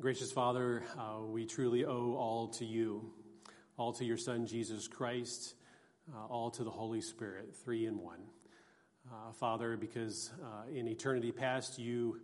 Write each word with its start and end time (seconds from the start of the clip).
Gracious 0.00 0.32
Father, 0.32 0.82
uh, 0.98 1.20
we 1.26 1.44
truly 1.44 1.84
owe 1.84 2.14
all 2.14 2.48
to 2.48 2.64
you, 2.64 3.12
all 3.76 3.92
to 3.92 4.02
your 4.02 4.16
Son, 4.16 4.46
Jesus 4.46 4.88
Christ, 4.88 5.56
uh, 6.10 6.24
all 6.24 6.50
to 6.52 6.64
the 6.64 6.70
Holy 6.70 7.02
Spirit, 7.02 7.54
three 7.54 7.84
in 7.84 7.98
one. 7.98 8.20
Uh, 9.12 9.32
Father, 9.32 9.76
because 9.76 10.30
uh, 10.42 10.74
in 10.74 10.88
eternity 10.88 11.32
past 11.32 11.78
you 11.78 12.18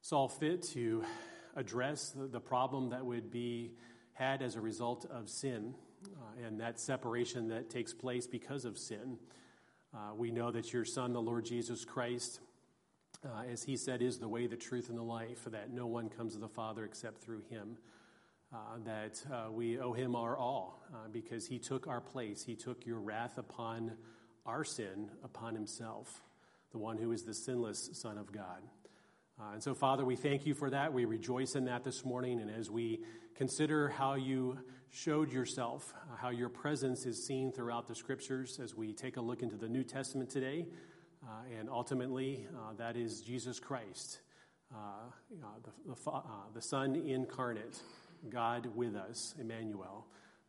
saw 0.00 0.26
fit 0.26 0.64
to 0.72 1.04
address 1.54 2.10
the, 2.10 2.26
the, 2.26 2.40
problem 2.40 2.90
that 2.90 3.06
would 3.06 3.30
be 3.30 3.70
had 4.14 4.42
as 4.42 4.56
a 4.56 4.60
result 4.60 5.06
of 5.08 5.28
sin 5.28 5.76
uh, 6.04 6.46
and 6.48 6.58
that 6.58 6.80
separation 6.80 7.46
that 7.46 7.70
takes 7.70 7.94
place 7.94 8.26
because 8.26 8.64
of 8.64 8.76
sin. 8.76 9.18
Uh, 9.94 10.16
we 10.16 10.32
know 10.32 10.50
that 10.50 10.72
your 10.72 10.84
Son, 10.84 11.12
the 11.12 11.22
Lord 11.22 11.44
Jesus 11.44 11.84
Christ, 11.84 12.40
uh, 13.24 13.42
as 13.50 13.62
he 13.62 13.76
said, 13.76 14.02
is 14.02 14.18
the 14.18 14.28
way, 14.28 14.46
the 14.46 14.56
truth, 14.56 14.88
and 14.88 14.98
the 14.98 15.02
life, 15.02 15.44
that 15.46 15.72
no 15.72 15.86
one 15.86 16.08
comes 16.08 16.34
to 16.34 16.38
the 16.38 16.48
Father 16.48 16.84
except 16.84 17.20
through 17.22 17.42
him. 17.50 17.76
Uh, 18.50 18.78
that 18.82 19.22
uh, 19.30 19.52
we 19.52 19.78
owe 19.78 19.92
him 19.92 20.16
our 20.16 20.34
all 20.34 20.82
uh, 20.94 21.08
because 21.12 21.46
he 21.46 21.58
took 21.58 21.86
our 21.86 22.00
place. 22.00 22.42
He 22.42 22.54
took 22.54 22.86
your 22.86 22.98
wrath 22.98 23.36
upon 23.36 23.92
our 24.46 24.64
sin 24.64 25.10
upon 25.22 25.54
himself, 25.54 26.22
the 26.72 26.78
one 26.78 26.96
who 26.96 27.12
is 27.12 27.24
the 27.24 27.34
sinless 27.34 27.90
Son 27.92 28.16
of 28.16 28.32
God. 28.32 28.62
Uh, 29.38 29.52
and 29.52 29.62
so, 29.62 29.74
Father, 29.74 30.04
we 30.04 30.16
thank 30.16 30.46
you 30.46 30.54
for 30.54 30.70
that. 30.70 30.92
We 30.94 31.04
rejoice 31.04 31.54
in 31.54 31.66
that 31.66 31.84
this 31.84 32.04
morning. 32.04 32.40
And 32.40 32.50
as 32.50 32.70
we 32.70 33.00
consider 33.36 33.88
how 33.88 34.14
you 34.14 34.58
showed 34.90 35.30
yourself, 35.30 35.92
uh, 36.10 36.16
how 36.16 36.30
your 36.30 36.48
presence 36.48 37.04
is 37.04 37.24
seen 37.24 37.52
throughout 37.52 37.86
the 37.86 37.94
scriptures, 37.94 38.58
as 38.62 38.74
we 38.74 38.94
take 38.94 39.18
a 39.18 39.20
look 39.20 39.42
into 39.42 39.56
the 39.56 39.68
New 39.68 39.84
Testament 39.84 40.30
today, 40.30 40.66
Uh, 41.28 41.58
and 41.60 41.68
ultimately, 41.68 42.46
uh, 42.56 42.72
that 42.78 42.96
is 42.96 43.20
Jesus 43.20 43.60
Christ, 43.60 44.20
uh, 44.74 44.76
the, 45.30 45.92
the, 45.94 46.10
uh, 46.10 46.22
the, 46.54 46.62
Son 46.62 46.96
incarnate, 46.96 47.82
God 48.30 48.66
with 48.74 48.96
us, 48.96 49.34
Emmanuel. 49.38 50.06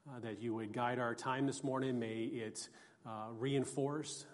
Uh, 0.09 0.19
that 0.21 0.41
you 0.41 0.55
would 0.55 0.71
guide 0.71 0.97
our 0.97 1.13
time 1.13 1.45
this 1.45 1.63
morning. 1.63 1.99
May 1.99 2.23
it 2.23 2.69
reinforce, 3.37 4.25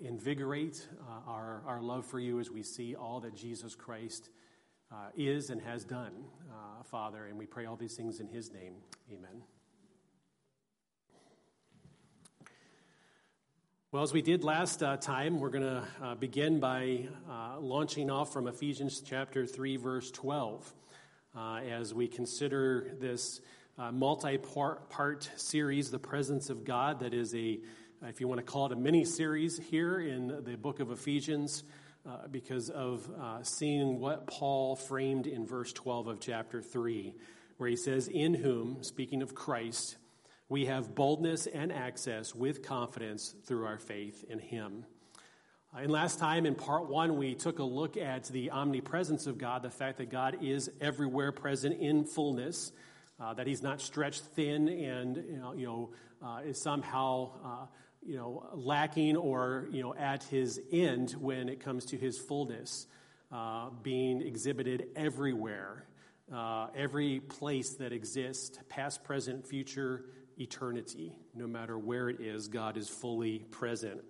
invigorate 0.00 0.86
our, 1.26 1.62
our 1.66 1.80
love 1.80 2.04
for 2.04 2.18
you 2.18 2.40
as 2.40 2.50
we 2.50 2.62
see 2.62 2.94
all 2.94 3.20
that 3.20 3.34
Jesus 3.34 3.74
Christ 3.74 4.28
is 5.16 5.50
and 5.50 5.62
has 5.62 5.84
done, 5.84 6.12
Father. 6.90 7.26
And 7.26 7.38
we 7.38 7.46
pray 7.46 7.64
all 7.64 7.76
these 7.76 7.94
things 7.94 8.20
in 8.20 8.26
his 8.26 8.52
name. 8.52 8.74
Amen. 9.10 9.53
Well, 13.94 14.02
as 14.02 14.12
we 14.12 14.22
did 14.22 14.42
last 14.42 14.82
uh, 14.82 14.96
time, 14.96 15.38
we're 15.38 15.50
going 15.50 15.62
to 15.62 15.84
uh, 16.02 16.14
begin 16.16 16.58
by 16.58 17.06
uh, 17.30 17.60
launching 17.60 18.10
off 18.10 18.32
from 18.32 18.48
Ephesians 18.48 19.00
chapter 19.00 19.46
3, 19.46 19.76
verse 19.76 20.10
12, 20.10 20.74
uh, 21.36 21.58
as 21.58 21.94
we 21.94 22.08
consider 22.08 22.96
this 22.98 23.40
uh, 23.78 23.92
multi 23.92 24.36
part 24.36 25.30
series, 25.36 25.92
The 25.92 26.00
Presence 26.00 26.50
of 26.50 26.64
God, 26.64 26.98
that 26.98 27.14
is 27.14 27.36
a, 27.36 27.60
if 28.02 28.20
you 28.20 28.26
want 28.26 28.40
to 28.40 28.44
call 28.44 28.66
it 28.66 28.72
a 28.72 28.76
mini 28.76 29.04
series 29.04 29.58
here 29.58 30.00
in 30.00 30.42
the 30.42 30.56
book 30.56 30.80
of 30.80 30.90
Ephesians, 30.90 31.62
uh, 32.04 32.26
because 32.28 32.70
of 32.70 33.08
seeing 33.44 34.00
what 34.00 34.26
Paul 34.26 34.74
framed 34.74 35.28
in 35.28 35.46
verse 35.46 35.72
12 35.72 36.08
of 36.08 36.18
chapter 36.18 36.60
3, 36.60 37.14
where 37.58 37.70
he 37.70 37.76
says, 37.76 38.08
In 38.08 38.34
whom, 38.34 38.82
speaking 38.82 39.22
of 39.22 39.36
Christ, 39.36 39.98
we 40.48 40.66
have 40.66 40.94
boldness 40.94 41.46
and 41.46 41.72
access 41.72 42.34
with 42.34 42.62
confidence 42.62 43.34
through 43.44 43.66
our 43.66 43.78
faith 43.78 44.24
in 44.28 44.38
Him. 44.38 44.84
And 45.76 45.90
last 45.90 46.20
time 46.20 46.46
in 46.46 46.54
part 46.54 46.88
one, 46.88 47.16
we 47.16 47.34
took 47.34 47.58
a 47.58 47.64
look 47.64 47.96
at 47.96 48.24
the 48.24 48.50
omnipresence 48.50 49.26
of 49.26 49.38
God, 49.38 49.62
the 49.62 49.70
fact 49.70 49.98
that 49.98 50.08
God 50.10 50.38
is 50.40 50.70
everywhere 50.80 51.32
present 51.32 51.80
in 51.80 52.04
fullness, 52.04 52.70
uh, 53.18 53.34
that 53.34 53.46
He's 53.46 53.62
not 53.62 53.80
stretched 53.80 54.22
thin 54.22 54.68
and 54.68 55.16
you 55.16 55.38
know, 55.38 55.52
you 55.54 55.66
know 55.66 55.90
uh, 56.22 56.40
is 56.44 56.60
somehow 56.60 57.30
uh, 57.44 57.66
you 58.06 58.16
know 58.16 58.46
lacking 58.52 59.16
or 59.16 59.66
you 59.72 59.82
know 59.82 59.94
at 59.94 60.22
His 60.24 60.60
end 60.70 61.12
when 61.18 61.48
it 61.48 61.60
comes 61.60 61.86
to 61.86 61.96
His 61.96 62.18
fullness, 62.18 62.86
uh, 63.32 63.70
being 63.82 64.22
exhibited 64.22 64.88
everywhere, 64.94 65.86
uh, 66.32 66.68
every 66.76 67.18
place 67.18 67.74
that 67.76 67.92
exists, 67.92 68.58
past, 68.68 69.02
present, 69.02 69.44
future, 69.44 70.04
eternity. 70.38 71.16
No 71.34 71.46
matter 71.46 71.78
where 71.78 72.08
it 72.08 72.20
is, 72.20 72.48
God 72.48 72.76
is 72.76 72.88
fully 72.88 73.40
present. 73.50 74.02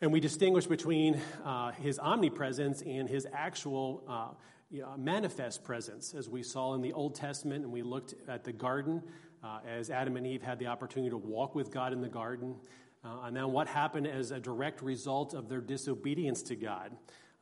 And 0.00 0.12
we 0.12 0.20
distinguish 0.20 0.66
between 0.66 1.20
uh, 1.44 1.70
his 1.72 1.98
omnipresence 1.98 2.82
and 2.82 3.08
his 3.08 3.26
actual 3.32 4.02
uh, 4.08 4.28
you 4.70 4.80
know, 4.80 4.94
manifest 4.96 5.62
presence, 5.62 6.14
as 6.14 6.28
we 6.28 6.42
saw 6.42 6.74
in 6.74 6.82
the 6.82 6.92
Old 6.92 7.14
Testament, 7.14 7.62
and 7.64 7.72
we 7.72 7.82
looked 7.82 8.14
at 8.26 8.42
the 8.42 8.52
garden 8.52 9.02
uh, 9.44 9.58
as 9.68 9.90
Adam 9.90 10.16
and 10.16 10.26
Eve 10.26 10.42
had 10.42 10.58
the 10.58 10.66
opportunity 10.66 11.10
to 11.10 11.16
walk 11.16 11.54
with 11.54 11.70
God 11.70 11.92
in 11.92 12.00
the 12.00 12.08
garden. 12.08 12.56
Uh, 13.04 13.26
and 13.26 13.36
then 13.36 13.52
what 13.52 13.68
happened 13.68 14.06
as 14.06 14.30
a 14.30 14.40
direct 14.40 14.82
result 14.82 15.34
of 15.34 15.48
their 15.48 15.60
disobedience 15.60 16.42
to 16.42 16.56
God 16.56 16.92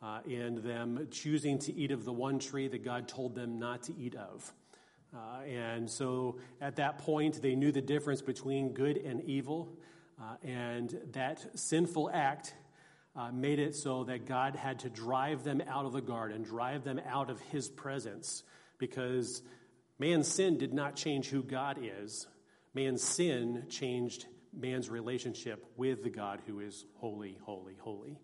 uh, 0.02 0.20
and 0.28 0.58
them 0.58 1.06
choosing 1.10 1.58
to 1.60 1.72
eat 1.74 1.91
of 1.91 2.04
the 2.04 2.12
one 2.12 2.38
tree 2.38 2.68
that 2.68 2.84
God 2.84 3.06
told 3.06 3.34
them 3.34 3.58
not 3.58 3.82
to 3.84 3.94
eat 3.97 4.14
of. 4.14 4.52
Uh, 5.15 5.43
and 5.43 5.91
so 5.91 6.38
at 6.60 6.76
that 6.76 6.98
point, 6.98 7.43
they 7.43 7.54
knew 7.54 7.72
the 7.72 7.81
difference 7.81 8.22
between 8.22 8.72
good 8.72 8.97
and 8.97 9.22
evil. 9.25 9.76
Uh, 10.21 10.37
and 10.47 11.00
that 11.12 11.59
sinful 11.59 12.10
act 12.12 12.54
uh, 13.16 13.31
made 13.32 13.59
it 13.59 13.75
so 13.75 14.04
that 14.04 14.26
God 14.26 14.54
had 14.54 14.81
to 14.81 14.91
drive 14.91 15.43
them 15.43 15.62
out 15.69 15.84
of 15.84 15.93
the 15.93 16.00
garden, 16.00 16.43
drive 16.43 16.84
them 16.84 17.00
out 17.09 17.31
of 17.31 17.41
his 17.41 17.69
presence, 17.69 18.44
because 18.78 19.43
man's 19.98 20.28
sin 20.28 20.59
did 20.59 20.72
not 20.72 20.94
change 20.94 21.28
who 21.28 21.42
God 21.42 21.78
is. 21.82 22.27
Man's 22.75 23.03
sin 23.03 23.65
changed 23.69 24.27
man's 24.56 24.88
relationship 24.88 25.65
with 25.77 26.03
the 26.04 26.10
God 26.10 26.41
who 26.47 26.60
is 26.60 26.84
holy, 26.94 27.37
holy, 27.42 27.77
holy. 27.81 28.19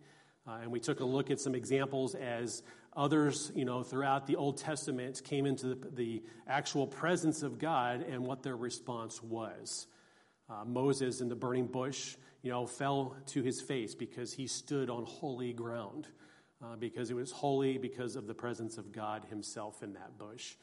Uh, 0.46 0.58
and 0.62 0.70
we 0.70 0.78
took 0.78 1.00
a 1.00 1.04
look 1.04 1.30
at 1.30 1.40
some 1.40 1.54
examples 1.54 2.14
as 2.14 2.62
Others, 2.96 3.52
you 3.54 3.66
know, 3.66 3.82
throughout 3.82 4.26
the 4.26 4.36
Old 4.36 4.56
Testament 4.56 5.20
came 5.22 5.44
into 5.44 5.68
the, 5.68 5.88
the 5.94 6.22
actual 6.48 6.86
presence 6.86 7.42
of 7.42 7.58
God 7.58 8.00
and 8.00 8.24
what 8.24 8.42
their 8.42 8.56
response 8.56 9.22
was. 9.22 9.86
Uh, 10.48 10.64
Moses 10.64 11.20
in 11.20 11.28
the 11.28 11.36
burning 11.36 11.66
bush, 11.66 12.16
you 12.42 12.50
know, 12.50 12.66
fell 12.66 13.14
to 13.26 13.42
his 13.42 13.60
face 13.60 13.94
because 13.94 14.32
he 14.32 14.46
stood 14.46 14.88
on 14.88 15.04
holy 15.04 15.52
ground, 15.52 16.08
uh, 16.64 16.76
because 16.76 17.10
it 17.10 17.14
was 17.14 17.30
holy 17.30 17.76
because 17.76 18.16
of 18.16 18.26
the 18.26 18.34
presence 18.34 18.78
of 18.78 18.92
God 18.92 19.26
himself 19.28 19.82
in 19.82 19.92
that 19.92 20.16
bush. 20.16 20.54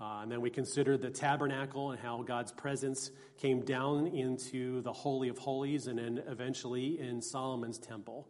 Uh, 0.00 0.20
and 0.22 0.30
then 0.30 0.40
we 0.40 0.50
considered 0.50 1.00
the 1.00 1.10
tabernacle 1.10 1.90
and 1.90 1.98
how 1.98 2.22
God's 2.22 2.52
presence 2.52 3.10
came 3.38 3.62
down 3.62 4.08
into 4.08 4.82
the 4.82 4.92
Holy 4.92 5.28
of 5.28 5.38
Holies 5.38 5.86
and 5.86 5.98
then 5.98 6.22
eventually 6.28 7.00
in 7.00 7.22
Solomon's 7.22 7.78
temple. 7.78 8.28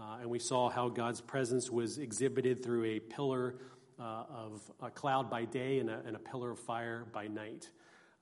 Uh, 0.00 0.20
and 0.22 0.30
we 0.30 0.38
saw 0.38 0.70
how 0.70 0.88
God's 0.88 1.20
presence 1.20 1.70
was 1.70 1.98
exhibited 1.98 2.64
through 2.64 2.84
a 2.84 3.00
pillar 3.00 3.56
uh, 3.98 4.24
of 4.34 4.62
a 4.80 4.90
cloud 4.90 5.28
by 5.28 5.44
day 5.44 5.78
and 5.78 5.90
a, 5.90 6.00
and 6.06 6.16
a 6.16 6.18
pillar 6.18 6.52
of 6.52 6.58
fire 6.58 7.04
by 7.12 7.26
night, 7.26 7.68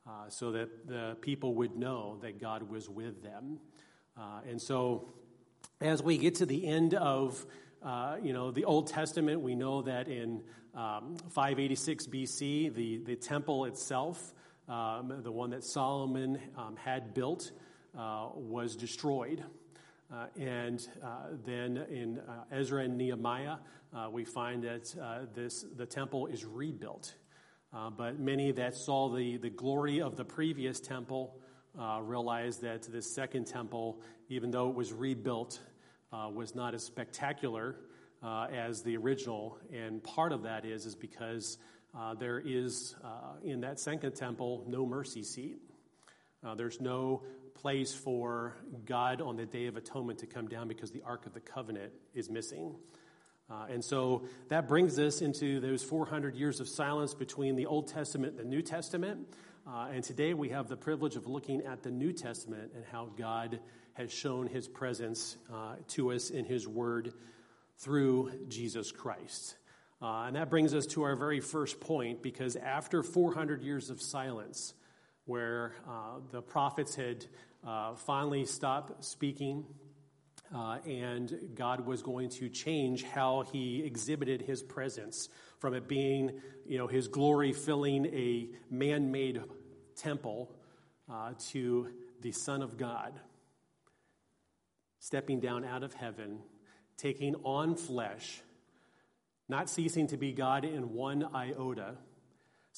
uh, 0.04 0.28
so 0.28 0.50
that 0.50 0.88
the 0.88 1.16
people 1.20 1.54
would 1.54 1.76
know 1.76 2.18
that 2.22 2.40
God 2.40 2.68
was 2.68 2.88
with 2.88 3.22
them. 3.22 3.60
Uh, 4.16 4.40
and 4.48 4.60
so, 4.60 5.08
as 5.80 6.02
we 6.02 6.18
get 6.18 6.34
to 6.36 6.46
the 6.46 6.66
end 6.66 6.94
of 6.94 7.46
uh, 7.80 8.16
you 8.20 8.32
know 8.32 8.50
the 8.50 8.64
Old 8.64 8.88
Testament, 8.88 9.40
we 9.40 9.54
know 9.54 9.82
that 9.82 10.08
in 10.08 10.42
um, 10.74 11.16
586 11.30 12.08
BC, 12.08 12.74
the, 12.74 12.98
the 12.98 13.14
temple 13.14 13.66
itself, 13.66 14.34
um, 14.68 15.20
the 15.22 15.30
one 15.30 15.50
that 15.50 15.62
Solomon 15.62 16.40
um, 16.56 16.74
had 16.76 17.14
built, 17.14 17.52
uh, 17.96 18.30
was 18.34 18.74
destroyed. 18.74 19.44
Uh, 20.10 20.26
and 20.40 20.88
uh, 21.04 21.08
then 21.44 21.76
in 21.90 22.18
uh, 22.20 22.44
Ezra 22.50 22.82
and 22.82 22.96
Nehemiah, 22.96 23.56
uh, 23.94 24.08
we 24.10 24.24
find 24.24 24.64
that 24.64 24.94
uh, 25.00 25.26
this, 25.34 25.66
the 25.76 25.84
temple 25.84 26.26
is 26.26 26.46
rebuilt. 26.46 27.14
Uh, 27.74 27.90
but 27.90 28.18
many 28.18 28.50
that 28.50 28.74
saw 28.74 29.14
the, 29.14 29.36
the 29.36 29.50
glory 29.50 30.00
of 30.00 30.16
the 30.16 30.24
previous 30.24 30.80
temple 30.80 31.38
realized 32.02 32.62
that 32.62 32.82
this 32.90 33.14
second 33.14 33.46
temple, 33.46 34.00
even 34.28 34.50
though 34.50 34.68
it 34.68 34.74
was 34.74 34.92
rebuilt, 34.92 35.60
was 36.10 36.54
not 36.54 36.74
as 36.74 36.82
spectacular 36.82 37.76
as 38.24 38.82
the 38.82 38.96
original. 38.96 39.58
And 39.72 40.02
part 40.02 40.32
of 40.32 40.42
that 40.42 40.64
is, 40.64 40.86
is 40.86 40.96
because 40.96 41.58
there 42.18 42.40
is, 42.44 42.96
in 43.44 43.60
that 43.60 43.78
second 43.78 44.16
temple, 44.16 44.64
no 44.66 44.86
mercy 44.86 45.22
seat. 45.22 45.58
there's 46.56 46.80
no 46.80 47.22
place 47.58 47.92
for 47.92 48.56
God 48.86 49.20
on 49.20 49.36
the 49.36 49.44
Day 49.44 49.66
of 49.66 49.76
Atonement 49.76 50.20
to 50.20 50.26
come 50.26 50.46
down 50.46 50.68
because 50.68 50.92
the 50.92 51.02
Ark 51.02 51.26
of 51.26 51.34
the 51.34 51.40
Covenant 51.40 51.92
is 52.14 52.30
missing. 52.30 52.76
Uh, 53.50 53.66
and 53.68 53.84
so 53.84 54.22
that 54.48 54.68
brings 54.68 54.98
us 54.98 55.22
into 55.22 55.58
those 55.58 55.82
400 55.82 56.36
years 56.36 56.60
of 56.60 56.68
silence 56.68 57.14
between 57.14 57.56
the 57.56 57.66
Old 57.66 57.88
Testament 57.88 58.34
and 58.34 58.40
the 58.40 58.48
New 58.48 58.62
Testament. 58.62 59.26
Uh, 59.66 59.88
and 59.92 60.04
today 60.04 60.34
we 60.34 60.50
have 60.50 60.68
the 60.68 60.76
privilege 60.76 61.16
of 61.16 61.26
looking 61.26 61.62
at 61.62 61.82
the 61.82 61.90
New 61.90 62.12
Testament 62.12 62.70
and 62.76 62.84
how 62.92 63.10
God 63.16 63.58
has 63.94 64.12
shown 64.12 64.46
his 64.46 64.68
presence 64.68 65.36
uh, 65.52 65.74
to 65.88 66.12
us 66.12 66.30
in 66.30 66.44
his 66.44 66.68
word 66.68 67.12
through 67.78 68.30
Jesus 68.48 68.92
Christ. 68.92 69.56
Uh, 70.00 70.26
and 70.26 70.36
that 70.36 70.48
brings 70.48 70.74
us 70.74 70.86
to 70.86 71.02
our 71.02 71.16
very 71.16 71.40
first 71.40 71.80
point 71.80 72.22
because 72.22 72.54
after 72.54 73.02
400 73.02 73.62
years 73.62 73.90
of 73.90 74.00
silence, 74.00 74.74
where 75.28 75.74
uh, 75.88 76.20
the 76.32 76.42
prophets 76.42 76.94
had 76.94 77.26
uh, 77.64 77.94
finally 77.94 78.44
stopped 78.44 79.04
speaking, 79.04 79.64
uh, 80.54 80.78
and 80.86 81.32
God 81.54 81.86
was 81.86 82.02
going 82.02 82.30
to 82.30 82.48
change 82.48 83.04
how 83.04 83.44
he 83.52 83.82
exhibited 83.84 84.42
his 84.42 84.62
presence 84.62 85.28
from 85.58 85.74
it 85.74 85.86
being, 85.86 86.40
you 86.66 86.78
know, 86.78 86.86
his 86.86 87.08
glory 87.08 87.52
filling 87.52 88.06
a 88.06 88.48
man 88.70 89.12
made 89.12 89.42
temple 89.96 90.50
uh, 91.12 91.32
to 91.50 91.88
the 92.22 92.32
Son 92.32 92.62
of 92.62 92.78
God 92.78 93.12
stepping 94.98 95.40
down 95.40 95.64
out 95.64 95.82
of 95.82 95.94
heaven, 95.94 96.38
taking 96.96 97.34
on 97.36 97.74
flesh, 97.76 98.40
not 99.48 99.70
ceasing 99.70 100.06
to 100.08 100.16
be 100.16 100.32
God 100.32 100.64
in 100.64 100.92
one 100.92 101.24
iota. 101.34 101.94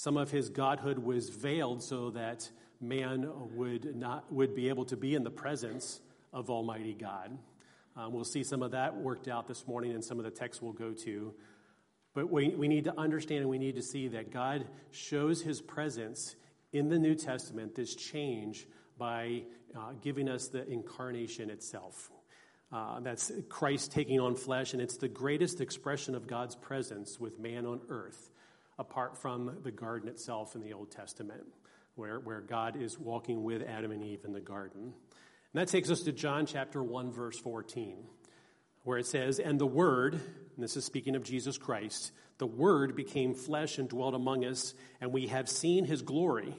Some 0.00 0.16
of 0.16 0.30
his 0.30 0.48
godhood 0.48 0.98
was 0.98 1.28
veiled 1.28 1.82
so 1.82 2.08
that 2.12 2.48
man 2.80 3.30
would 3.54 3.94
not 3.94 4.32
would 4.32 4.54
be 4.54 4.70
able 4.70 4.86
to 4.86 4.96
be 4.96 5.14
in 5.14 5.24
the 5.24 5.30
presence 5.30 6.00
of 6.32 6.48
Almighty 6.48 6.94
God. 6.94 7.36
Um, 7.94 8.14
we'll 8.14 8.24
see 8.24 8.42
some 8.42 8.62
of 8.62 8.70
that 8.70 8.96
worked 8.96 9.28
out 9.28 9.46
this 9.46 9.66
morning 9.66 9.92
in 9.92 10.00
some 10.00 10.18
of 10.18 10.24
the 10.24 10.30
texts 10.30 10.62
we'll 10.62 10.72
go 10.72 10.92
to. 11.04 11.34
But 12.14 12.32
we, 12.32 12.48
we 12.48 12.66
need 12.66 12.84
to 12.84 12.98
understand 12.98 13.42
and 13.42 13.50
we 13.50 13.58
need 13.58 13.76
to 13.76 13.82
see 13.82 14.08
that 14.08 14.32
God 14.32 14.64
shows 14.90 15.42
his 15.42 15.60
presence 15.60 16.34
in 16.72 16.88
the 16.88 16.98
New 16.98 17.14
Testament, 17.14 17.74
this 17.74 17.94
change, 17.94 18.66
by 18.96 19.42
uh, 19.76 19.92
giving 20.00 20.30
us 20.30 20.48
the 20.48 20.66
incarnation 20.66 21.50
itself. 21.50 22.10
Uh, 22.72 23.00
that's 23.00 23.30
Christ 23.50 23.92
taking 23.92 24.18
on 24.18 24.34
flesh, 24.34 24.72
and 24.72 24.80
it's 24.80 24.96
the 24.96 25.08
greatest 25.08 25.60
expression 25.60 26.14
of 26.14 26.26
God's 26.26 26.56
presence 26.56 27.20
with 27.20 27.38
man 27.38 27.66
on 27.66 27.82
earth, 27.90 28.30
apart 28.80 29.18
from 29.18 29.58
the 29.62 29.70
garden 29.70 30.08
itself 30.08 30.54
in 30.54 30.62
the 30.62 30.72
Old 30.72 30.90
Testament, 30.90 31.42
where, 31.96 32.18
where 32.18 32.40
God 32.40 32.80
is 32.80 32.98
walking 32.98 33.44
with 33.44 33.62
Adam 33.62 33.92
and 33.92 34.02
Eve 34.02 34.24
in 34.24 34.32
the 34.32 34.40
garden. 34.40 34.82
And 34.82 35.60
that 35.60 35.68
takes 35.68 35.90
us 35.90 36.00
to 36.00 36.12
John 36.12 36.46
chapter 36.46 36.82
1, 36.82 37.12
verse 37.12 37.38
14, 37.38 37.98
where 38.84 38.96
it 38.96 39.06
says, 39.06 39.38
And 39.38 39.60
the 39.60 39.66
Word, 39.66 40.14
and 40.14 40.64
this 40.64 40.78
is 40.78 40.86
speaking 40.86 41.14
of 41.14 41.22
Jesus 41.22 41.58
Christ, 41.58 42.12
the 42.38 42.46
Word 42.46 42.96
became 42.96 43.34
flesh 43.34 43.76
and 43.76 43.86
dwelt 43.86 44.14
among 44.14 44.46
us, 44.46 44.72
and 44.98 45.12
we 45.12 45.26
have 45.26 45.46
seen 45.46 45.84
his 45.84 46.00
glory, 46.00 46.54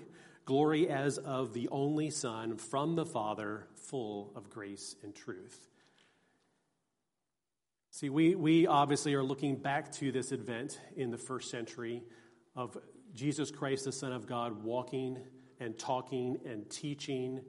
glory 0.45 0.89
as 0.89 1.17
of 1.17 1.53
the 1.53 1.69
only 1.69 2.11
Son 2.11 2.55
from 2.57 2.95
the 2.95 3.05
Father, 3.05 3.65
full 3.73 4.31
of 4.35 4.51
grace 4.51 4.95
and 5.03 5.15
truth. 5.15 5.70
See, 7.93 8.09
we, 8.09 8.35
we 8.35 8.67
obviously 8.67 9.13
are 9.15 9.23
looking 9.23 9.57
back 9.57 9.91
to 9.95 10.13
this 10.13 10.31
event 10.31 10.79
in 10.95 11.11
the 11.11 11.17
first 11.17 11.51
century 11.51 12.03
of 12.55 12.77
Jesus 13.13 13.51
Christ, 13.51 13.83
the 13.83 13.91
Son 13.91 14.13
of 14.13 14.25
God, 14.25 14.63
walking 14.63 15.19
and 15.59 15.77
talking 15.77 16.39
and 16.45 16.69
teaching 16.69 17.41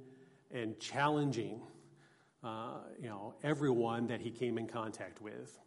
and 0.51 0.81
challenging, 0.81 1.61
uh, 2.43 2.79
you 3.01 3.09
know, 3.09 3.35
everyone 3.45 4.09
that 4.09 4.21
he 4.21 4.33
came 4.33 4.59
in 4.59 4.67
contact 4.67 5.23
with. 5.23 5.61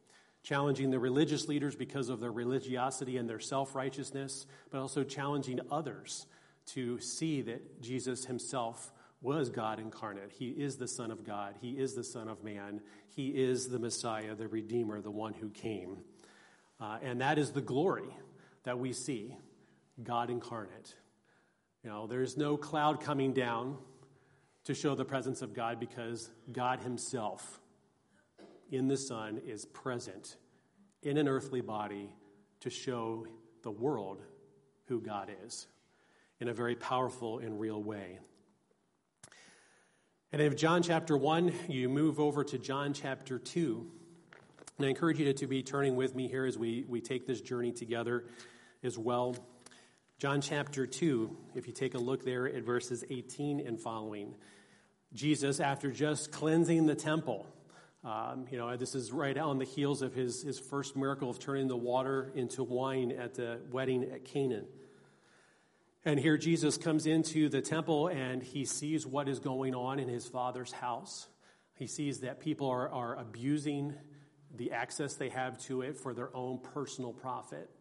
Challenging 0.43 0.91
the 0.91 0.99
religious 0.99 1.47
leaders 1.47 1.77
because 1.77 2.09
of 2.09 2.19
their 2.19 2.33
religiosity 2.33 3.15
and 3.15 3.29
their 3.29 3.39
self 3.39 3.75
righteousness, 3.75 4.45
but 4.71 4.81
also 4.81 5.05
challenging 5.05 5.61
others 5.71 6.27
to 6.73 6.99
see 6.99 7.41
that 7.43 7.81
Jesus 7.81 8.25
himself 8.25 8.91
was 9.21 9.49
God 9.49 9.79
incarnate. 9.79 10.31
He 10.31 10.49
is 10.49 10.77
the 10.77 10.87
Son 10.87 11.11
of 11.11 11.25
God. 11.25 11.55
He 11.61 11.71
is 11.71 11.93
the 11.95 12.03
Son 12.03 12.27
of 12.27 12.43
Man. 12.43 12.81
He 13.15 13.29
is 13.29 13.69
the 13.69 13.79
Messiah, 13.79 14.35
the 14.35 14.47
Redeemer, 14.47 15.01
the 15.01 15.11
one 15.11 15.33
who 15.33 15.49
came. 15.49 15.97
Uh, 16.79 16.97
and 17.01 17.21
that 17.21 17.37
is 17.37 17.51
the 17.51 17.61
glory 17.61 18.09
that 18.63 18.77
we 18.77 18.93
see 18.93 19.35
God 20.03 20.29
incarnate. 20.29 20.95
You 21.83 21.89
know, 21.89 22.07
there's 22.07 22.35
no 22.35 22.57
cloud 22.57 23.01
coming 23.01 23.33
down 23.33 23.77
to 24.65 24.73
show 24.73 24.95
the 24.95 25.05
presence 25.05 25.41
of 25.41 25.53
God 25.53 25.79
because 25.79 26.29
God 26.51 26.79
Himself 26.81 27.61
in 28.71 28.87
the 28.87 28.97
Son 28.97 29.41
is 29.45 29.65
present 29.65 30.35
in 31.03 31.17
an 31.17 31.27
earthly 31.27 31.61
body 31.61 32.09
to 32.61 32.69
show 32.69 33.27
the 33.61 33.71
world 33.71 34.21
who 34.87 34.99
God 34.99 35.31
is 35.45 35.67
in 36.39 36.47
a 36.47 36.53
very 36.53 36.75
powerful 36.75 37.39
and 37.39 37.59
real 37.59 37.81
way. 37.81 38.19
And 40.35 40.43
if 40.43 40.57
John 40.57 40.83
chapter 40.83 41.15
1, 41.15 41.53
you 41.69 41.87
move 41.87 42.19
over 42.19 42.43
to 42.43 42.57
John 42.57 42.91
chapter 42.91 43.39
2. 43.39 43.87
And 44.77 44.85
I 44.85 44.89
encourage 44.89 45.17
you 45.17 45.23
to, 45.27 45.33
to 45.35 45.47
be 45.47 45.63
turning 45.63 45.95
with 45.95 46.13
me 46.13 46.27
here 46.27 46.45
as 46.45 46.57
we, 46.57 46.83
we 46.89 46.99
take 46.99 47.25
this 47.25 47.39
journey 47.39 47.71
together 47.71 48.25
as 48.83 48.97
well. 48.97 49.37
John 50.19 50.41
chapter 50.41 50.85
2, 50.85 51.37
if 51.55 51.67
you 51.67 51.73
take 51.73 51.93
a 51.93 51.97
look 51.97 52.25
there 52.25 52.49
at 52.49 52.63
verses 52.63 53.05
18 53.09 53.65
and 53.65 53.79
following. 53.79 54.35
Jesus, 55.13 55.61
after 55.61 55.89
just 55.89 56.33
cleansing 56.33 56.85
the 56.85 56.95
temple, 56.95 57.47
um, 58.03 58.45
you 58.51 58.57
know, 58.57 58.75
this 58.75 58.93
is 58.93 59.13
right 59.13 59.37
on 59.37 59.57
the 59.57 59.63
heels 59.63 60.01
of 60.01 60.13
his, 60.13 60.43
his 60.43 60.59
first 60.59 60.97
miracle 60.97 61.29
of 61.29 61.39
turning 61.39 61.69
the 61.69 61.77
water 61.77 62.33
into 62.35 62.61
wine 62.61 63.13
at 63.13 63.35
the 63.35 63.61
wedding 63.71 64.03
at 64.11 64.25
Canaan. 64.25 64.65
And 66.07 66.19
here 66.19 66.37
Jesus 66.37 66.77
comes 66.77 67.07
into 67.07 67.49
the 67.49 67.61
temple 67.61 68.09
and 68.09 68.43
he 68.43 68.63
sees 68.63 69.07
what 69.07 69.27
is 69.27 69.39
going 69.39 69.73
on 69.73 69.99
in 69.99 70.07
his 70.07 70.27
father's 70.27 70.71
house. 70.71 71.27
He 71.73 71.87
sees 71.87 72.19
that 72.19 72.39
people 72.39 72.69
are, 72.69 72.87
are 72.89 73.15
abusing 73.15 73.95
the 74.55 74.71
access 74.71 75.15
they 75.15 75.29
have 75.29 75.57
to 75.63 75.81
it 75.81 75.97
for 75.97 76.13
their 76.13 76.33
own 76.35 76.59
personal 76.59 77.11
profit. 77.11 77.71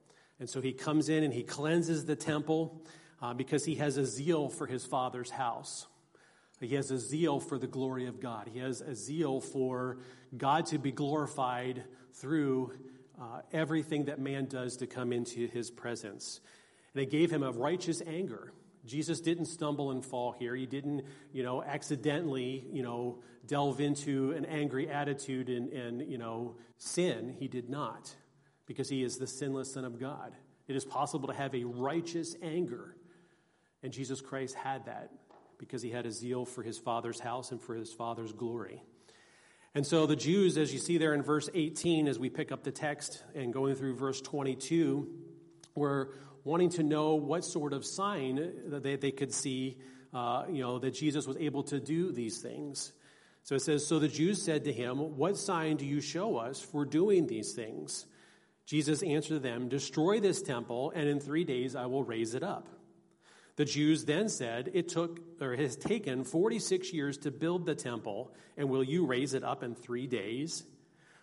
And 0.41 0.49
so 0.49 0.63
he 0.63 0.73
comes 0.73 1.11
in 1.11 1.23
and 1.23 1.35
he 1.35 1.43
cleanses 1.43 2.07
the 2.07 2.17
temple 2.17 2.83
uh, 3.21 3.35
because 3.35 3.67
he 3.67 3.75
has 3.75 3.99
a 3.99 4.07
zeal 4.07 4.49
for 4.49 4.67
his 4.67 4.87
father's 4.87 5.31
house. 5.31 5.87
He 6.61 6.77
has 6.77 6.91
a 6.91 6.99
zeal 6.99 7.41
for 7.41 7.59
the 7.59 7.67
glory 7.67 8.07
of 8.07 8.21
God. 8.21 8.49
He 8.51 8.59
has 8.61 8.81
a 8.81 8.95
zeal 8.95 9.43
for 9.43 9.99
God 10.35 10.65
to 10.67 10.79
be 10.79 10.93
glorified 10.93 11.85
through 12.15 12.73
uh, 13.21 13.43
everything 13.53 14.07
that 14.07 14.19
man 14.19 14.47
does 14.47 14.79
to 14.79 14.87
come 14.87 15.13
into 15.13 15.47
his 15.47 15.71
presence. 15.71 16.41
It 16.95 17.11
gave 17.11 17.31
him 17.31 17.43
a 17.43 17.51
righteous 17.51 18.03
anger. 18.07 18.53
Jesus 18.87 19.21
didn't 19.21 19.47
stumble 19.47 19.91
and 19.91 20.05
fall 20.05 20.33
here. 20.33 20.55
He 20.55 20.67
didn't, 20.67 21.03
you 21.33 21.43
know, 21.43 21.63
accidentally, 21.63 22.67
you 22.71 22.83
know, 22.83 23.23
delve 23.47 23.81
into 23.81 24.33
an 24.33 24.45
angry 24.45 24.91
attitude 24.91 25.49
and, 25.49 25.73
and, 25.73 26.03
you 26.03 26.19
know, 26.19 26.57
sin. 26.77 27.35
He 27.39 27.49
did 27.49 27.71
not, 27.71 28.15
because 28.67 28.89
he 28.89 29.03
is 29.03 29.17
the 29.17 29.27
sinless 29.27 29.73
Son 29.73 29.85
of 29.85 29.99
God. 29.99 30.35
It 30.69 30.77
is 30.77 30.85
possible 30.85 31.29
to 31.29 31.35
have 31.35 31.55
a 31.55 31.65
righteous 31.65 32.37
anger. 32.43 32.97
And 33.83 33.93
Jesus 33.93 34.21
Christ 34.21 34.55
had 34.55 34.87
that 34.87 35.11
because 35.59 35.83
he 35.83 35.91
had 35.91 36.07
a 36.07 36.13
zeal 36.13 36.45
for 36.45 36.63
his 36.63 36.79
Father's 36.79 37.21
house 37.21 37.53
and 37.53 37.61
for 37.61 37.75
his 37.75 37.93
Father's 37.93 38.33
glory. 38.33 38.83
And 39.75 39.87
so 39.87 40.07
the 40.07 40.17
Jews, 40.17 40.57
as 40.57 40.73
you 40.73 40.79
see 40.79 40.99
there 40.99 41.15
in 41.15 41.23
verse 41.23 41.49
18, 41.53 42.07
as 42.07 42.19
we 42.19 42.29
pick 42.29 42.53
up 42.53 42.63
the 42.63 42.71
text 42.71 43.25
and 43.35 43.53
going 43.53 43.75
through 43.75 43.97
verse 43.97 44.21
22, 44.21 45.09
were 45.75 46.15
wanting 46.45 46.71
to 46.71 46.83
know 46.83 47.15
what 47.15 47.45
sort 47.45 47.73
of 47.73 47.85
sign 47.85 48.53
that 48.67 48.83
they, 48.83 48.97
they 48.97 49.11
could 49.11 49.33
see, 49.33 49.79
uh, 50.13 50.45
you 50.49 50.63
know, 50.63 50.79
that 50.79 50.93
Jesus 50.93 51.27
was 51.27 51.37
able 51.39 51.63
to 51.65 51.81
do 51.81 52.13
these 52.13 52.39
things. 52.39 52.93
So 53.43 53.55
it 53.55 53.63
says, 53.63 53.87
So 53.87 53.99
the 53.99 54.09
Jews 54.09 54.43
said 54.43 54.65
to 54.65 54.73
him, 54.73 55.17
What 55.17 55.37
sign 55.37 55.77
do 55.77 55.87
you 55.87 56.01
show 56.01 56.37
us 56.37 56.61
for 56.61 56.85
doing 56.85 57.27
these 57.27 57.53
things? 57.53 58.07
Jesus 58.67 59.03
answered 59.03 59.43
them, 59.43 59.69
Destroy 59.69 60.21
this 60.21 60.41
temple, 60.41 60.93
and 60.95 61.09
in 61.09 61.21
three 61.21 61.45
days 61.45 61.75
I 61.77 61.87
will 61.87 62.05
raise 62.05 62.35
it 62.35 62.43
up. 62.43 62.69
The 63.57 63.65
Jews 63.65 64.05
then 64.05 64.29
said, 64.29 64.71
It 64.75 64.89
took, 64.89 65.21
or 65.41 65.53
it 65.53 65.61
has 65.61 65.77
taken 65.77 66.25
46 66.25 66.93
years 66.93 67.19
to 67.19 67.31
build 67.31 67.67
the 67.67 67.75
temple, 67.75 68.33
and 68.57 68.69
will 68.69 68.83
you 68.83 69.07
raise 69.07 69.35
it 69.35 69.45
up 69.45 69.63
in 69.63 69.75
three 69.75 70.07
days? 70.07 70.65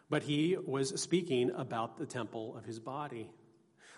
But 0.10 0.24
he 0.24 0.58
was 0.58 1.01
speaking 1.01 1.51
about 1.56 1.98
the 1.98 2.06
temple 2.06 2.56
of 2.58 2.66
his 2.66 2.80
body. 2.80 3.30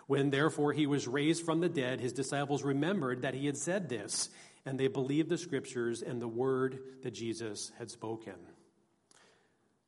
When 0.07 0.29
therefore 0.29 0.74
he 0.74 0.88
was 0.88 1.07
raised 1.07 1.45
from 1.45 1.62
the 1.62 1.69
dead, 1.69 2.01
his 2.01 2.13
disciples 2.13 2.63
remembered 2.63 3.22
that 3.22 3.33
he 3.33 3.45
had 3.45 3.57
said 3.57 3.89
this, 3.89 4.29
and 4.65 4.79
they 4.79 4.88
believed 4.88 5.29
the 5.29 5.38
scriptures 5.38 6.01
and 6.01 6.22
the 6.22 6.27
word 6.27 6.79
that 7.03 7.13
Jesus 7.13 7.72
had 7.77 7.89
spoken. 7.89 8.36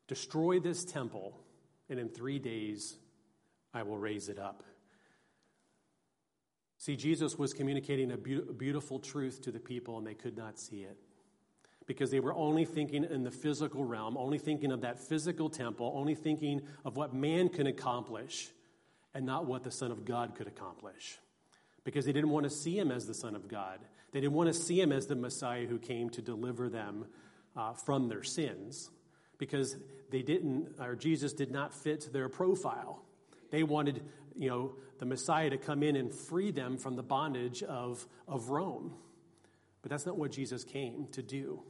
Destroy 0.08 0.60
this 0.60 0.86
temple, 0.86 1.38
and 1.90 2.00
in 2.00 2.10
three 2.10 2.40
days 2.40 2.96
I 3.74 3.84
will 3.84 3.98
raise 3.98 4.30
it 4.30 4.40
up. 4.40 4.64
See, 6.78 6.96
Jesus 6.96 7.38
was 7.38 7.54
communicating 7.54 8.12
a 8.12 8.18
beautiful 8.18 9.00
truth 9.00 9.42
to 9.42 9.52
the 9.52 9.60
people, 9.60 9.98
and 9.98 10.06
they 10.06 10.14
could 10.14 10.38
not 10.38 10.60
see 10.60 10.82
it 10.82 10.98
because 11.88 12.10
they 12.10 12.20
were 12.20 12.34
only 12.34 12.66
thinking 12.66 13.04
in 13.04 13.24
the 13.24 13.32
physical 13.32 13.84
realm, 13.84 14.18
only 14.18 14.38
thinking 14.38 14.72
of 14.72 14.82
that 14.82 15.00
physical 15.00 15.50
temple, 15.50 15.94
only 15.96 16.16
thinking 16.16 16.62
of 16.84 16.98
what 16.98 17.14
man 17.14 17.50
can 17.50 17.68
accomplish 17.68 18.50
and 19.16 19.26
not 19.26 19.46
what 19.46 19.64
the 19.64 19.72
Son 19.72 19.92
of 19.92 20.06
God 20.06 20.36
could 20.36 20.46
accomplish. 20.46 21.18
Because 21.84 22.06
they 22.06 22.12
didn't 22.12 22.30
want 22.30 22.44
to 22.44 22.50
see 22.50 22.78
him 22.78 22.92
as 22.92 23.08
the 23.08 23.14
Son 23.14 23.36
of 23.36 23.48
God. 23.48 23.80
They 24.12 24.20
didn't 24.20 24.34
want 24.34 24.48
to 24.48 24.54
see 24.54 24.80
him 24.80 24.92
as 24.92 25.08
the 25.08 25.16
Messiah 25.16 25.66
who 25.66 25.80
came 25.80 26.10
to 26.12 26.22
deliver 26.22 26.70
them 26.70 27.06
uh, 27.56 27.74
from 27.74 28.10
their 28.10 28.24
sins. 28.24 28.92
Because 29.38 29.78
they 30.12 30.22
didn't, 30.22 30.76
or 30.80 30.96
Jesus 30.96 31.34
did 31.34 31.50
not 31.50 31.74
fit 31.74 32.10
their 32.12 32.30
profile. 32.30 33.04
They 33.52 33.64
wanted 33.64 34.04
you 34.36 34.50
know, 34.50 34.76
the 35.00 35.06
Messiah 35.06 35.50
to 35.50 35.58
come 35.58 35.82
in 35.82 35.96
and 35.96 36.14
free 36.14 36.52
them 36.52 36.78
from 36.78 36.96
the 36.96 37.04
bondage 37.04 37.64
of, 37.64 38.06
of 38.28 38.50
Rome. 38.50 38.94
But 39.82 39.92
that's 39.92 40.06
not 40.06 40.18
what 40.18 40.32
Jesus 40.32 40.64
came 40.64 41.08
to 41.14 41.22
do. 41.22 41.62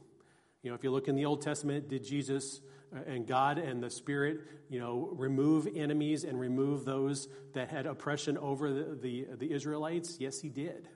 You 0.62 0.70
know, 0.70 0.74
if 0.74 0.82
you 0.82 0.90
look 0.90 1.06
in 1.06 1.14
the 1.14 1.26
Old 1.26 1.42
Testament, 1.42 1.88
did 1.88 2.04
Jesus 2.04 2.60
and 3.06 3.26
God 3.26 3.58
and 3.58 3.82
the 3.82 3.90
Spirit, 3.90 4.40
you 4.68 4.78
know, 4.78 5.10
remove 5.12 5.68
enemies 5.74 6.24
and 6.24 6.38
remove 6.38 6.84
those 6.84 7.28
that 7.52 7.70
had 7.70 7.86
oppression 7.86 8.38
over 8.38 8.72
the, 8.72 8.98
the, 9.00 9.26
the 9.36 9.52
Israelites? 9.52 10.16
Yes, 10.20 10.40
he 10.40 10.48
did. 10.48 10.88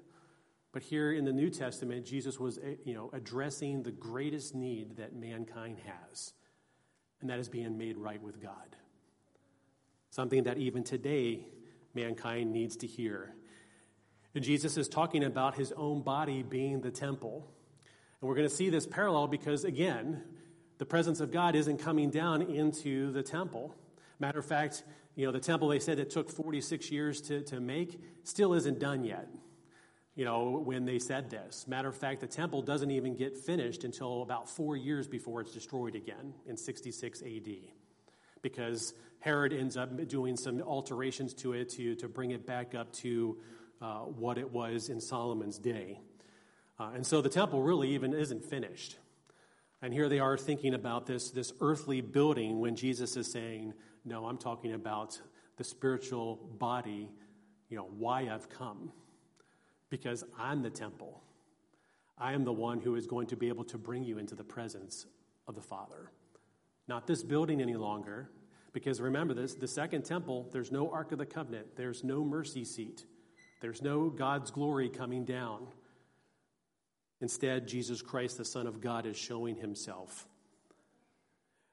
But 0.73 0.83
here 0.83 1.13
in 1.13 1.25
the 1.25 1.33
New 1.33 1.51
Testament, 1.51 2.07
Jesus 2.07 2.39
was, 2.39 2.59
uh, 2.59 2.77
you 2.85 2.95
know, 2.95 3.11
addressing 3.13 3.83
the 3.83 3.91
greatest 3.91 4.55
need 4.55 4.97
that 4.99 5.15
mankind 5.15 5.79
has, 5.85 6.33
and 7.21 7.29
that 7.29 7.39
is 7.39 7.49
being 7.49 7.77
made 7.77 7.97
right 7.97 8.23
with 8.23 8.41
God. 8.41 8.77
Something 10.11 10.45
that 10.45 10.59
even 10.59 10.85
today 10.85 11.47
mankind 11.95 12.53
needs 12.53 12.77
to 12.77 12.87
hear. 12.87 13.35
And 14.35 14.45
Jesus 14.45 14.77
is 14.77 14.89
talking 14.89 15.25
about 15.25 15.57
his 15.57 15.73
own 15.73 16.03
body 16.03 16.43
being 16.43 16.81
the 16.81 16.91
temple. 16.91 17.53
And 18.21 18.29
we're 18.29 18.37
going 18.37 18.49
to 18.49 18.55
see 18.55 18.71
this 18.71 18.87
parallel 18.87 19.27
because, 19.27 19.65
again, 19.65 20.23
the 20.81 20.87
presence 20.87 21.21
of 21.21 21.31
God 21.31 21.57
isn't 21.57 21.77
coming 21.77 22.09
down 22.09 22.41
into 22.41 23.13
the 23.13 23.23
temple. 23.23 23.75
Matter 24.19 24.39
of 24.39 24.47
fact, 24.47 24.83
you 25.15 25.27
know, 25.27 25.31
the 25.31 25.39
temple 25.39 25.69
they 25.69 25.79
said 25.79 25.99
it 25.99 26.09
took 26.09 26.31
46 26.31 26.91
years 26.91 27.21
to, 27.21 27.43
to 27.43 27.61
make 27.61 28.01
still 28.25 28.55
isn't 28.55 28.79
done 28.79 29.05
yet, 29.05 29.29
you 30.15 30.25
know, 30.25 30.63
when 30.65 30.87
they 30.87 30.99
said 30.99 31.29
this. 31.29 31.67
Matter 31.69 31.89
of 31.89 31.97
fact, 31.99 32.23
the 32.23 32.27
temple 32.27 32.63
doesn't 32.63 32.91
even 32.91 33.15
get 33.15 33.37
finished 33.37 33.85
until 33.85 34.23
about 34.23 34.49
four 34.49 34.75
years 34.75 35.07
before 35.07 35.43
it's 35.43 35.53
destroyed 35.53 35.95
again 35.95 36.33
in 36.47 36.57
66 36.57 37.21
AD 37.21 37.51
because 38.41 38.95
Herod 39.19 39.53
ends 39.53 39.77
up 39.77 40.09
doing 40.09 40.39
some 40.39 40.63
alterations 40.63 41.35
to 41.35 41.53
it 41.53 41.69
to, 41.73 41.95
to 41.97 42.09
bring 42.09 42.31
it 42.31 42.47
back 42.47 42.75
up 42.75 42.91
to 42.95 43.37
uh, 43.83 43.99
what 43.99 44.39
it 44.39 44.51
was 44.51 44.89
in 44.89 45.03
Solomon's 45.03 45.59
day. 45.59 46.01
Uh, 46.79 46.93
and 46.95 47.07
so 47.07 47.21
the 47.21 47.29
temple 47.29 47.61
really 47.61 47.91
even 47.91 48.15
isn't 48.15 48.47
finished. 48.47 48.97
And 49.83 49.93
here 49.95 50.09
they 50.09 50.19
are 50.19 50.37
thinking 50.37 50.75
about 50.75 51.07
this, 51.07 51.31
this 51.31 51.53
earthly 51.61 52.01
building 52.01 52.61
when 52.61 52.77
Jesus 52.77 53.17
is 53.17 53.31
saying, 53.31 53.73
No, 54.05 54.27
I'm 54.27 54.39
talking 54.39 54.75
about 54.75 55.21
the 55.57 55.65
spiritual 55.65 56.37
body, 56.59 57.09
you 57.69 57.77
know, 57.77 57.89
why 57.99 58.29
I've 58.29 58.49
come. 58.49 58.93
Because 59.89 60.25
I'm 60.39 60.63
the 60.63 60.71
temple. 60.71 61.23
I 62.19 62.35
am 62.35 62.45
the 62.45 62.53
one 62.53 62.81
who 62.81 62.97
is 62.97 63.07
going 63.07 63.27
to 63.29 63.37
be 63.37 63.49
able 63.49 63.65
to 63.65 63.79
bring 63.79 64.05
you 64.05 64.19
into 64.19 64.35
the 64.35 64.45
presence 64.45 65.07
of 65.49 65.55
the 65.55 65.63
Father. 65.63 66.13
Not 66.87 67.07
this 67.07 67.23
building 67.23 67.63
any 67.63 67.77
longer, 67.77 68.31
because 68.73 69.01
remember 69.01 69.33
this 69.33 69.55
the 69.55 69.67
second 69.67 70.05
temple, 70.05 70.49
there's 70.53 70.71
no 70.71 70.91
Ark 70.91 71.13
of 71.13 71.19
the 71.19 71.27
Covenant, 71.27 71.77
there's 71.77 72.05
no 72.05 72.23
mercy 72.23 72.65
seat, 72.65 73.05
there's 73.61 73.83
no 73.83 74.11
God's 74.11 74.51
glory 74.51 74.89
coming 74.89 75.25
down. 75.25 75.67
Instead, 77.21 77.69
Jesus 77.69 78.03
Christ, 78.03 78.39
the 78.39 78.45
Son 78.45 78.67
of 78.67 78.81
God, 78.81 79.07
is 79.07 79.17
showing 79.17 79.57
himself. 79.57 80.27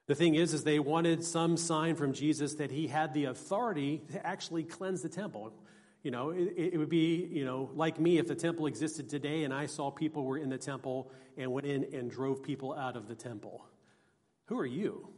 The 0.07 0.15
thing 0.15 0.35
is, 0.35 0.53
is 0.53 0.63
they 0.63 0.79
wanted 0.79 1.23
some 1.23 1.57
sign 1.57 1.95
from 1.95 2.13
Jesus 2.13 2.55
that 2.55 2.71
he 2.71 2.87
had 2.87 3.13
the 3.13 3.25
authority 3.25 4.03
to 4.11 4.25
actually 4.25 4.63
cleanse 4.63 5.01
the 5.01 5.09
temple. 5.09 5.53
You 6.01 6.11
know, 6.11 6.29
it, 6.29 6.53
it, 6.55 6.77
would 6.77 6.89
be, 6.89 7.27
you 7.29 7.43
know, 7.43 7.69
like 7.75 7.99
me 7.99 8.17
if 8.17 8.27
the 8.27 8.35
temple 8.35 8.67
existed 8.67 9.09
today 9.09 9.43
and 9.43 9.53
I 9.53 9.65
saw 9.65 9.91
people 9.91 10.23
were 10.23 10.37
in 10.37 10.49
the 10.49 10.57
temple 10.57 11.11
and 11.37 11.51
went 11.51 11.67
in 11.67 11.85
and 11.93 12.09
drove 12.09 12.41
people 12.41 12.73
out 12.73 12.95
of 12.95 13.09
the 13.09 13.15
temple. 13.15 13.65
Who 14.45 14.57
are 14.57 14.65
you? 14.65 15.09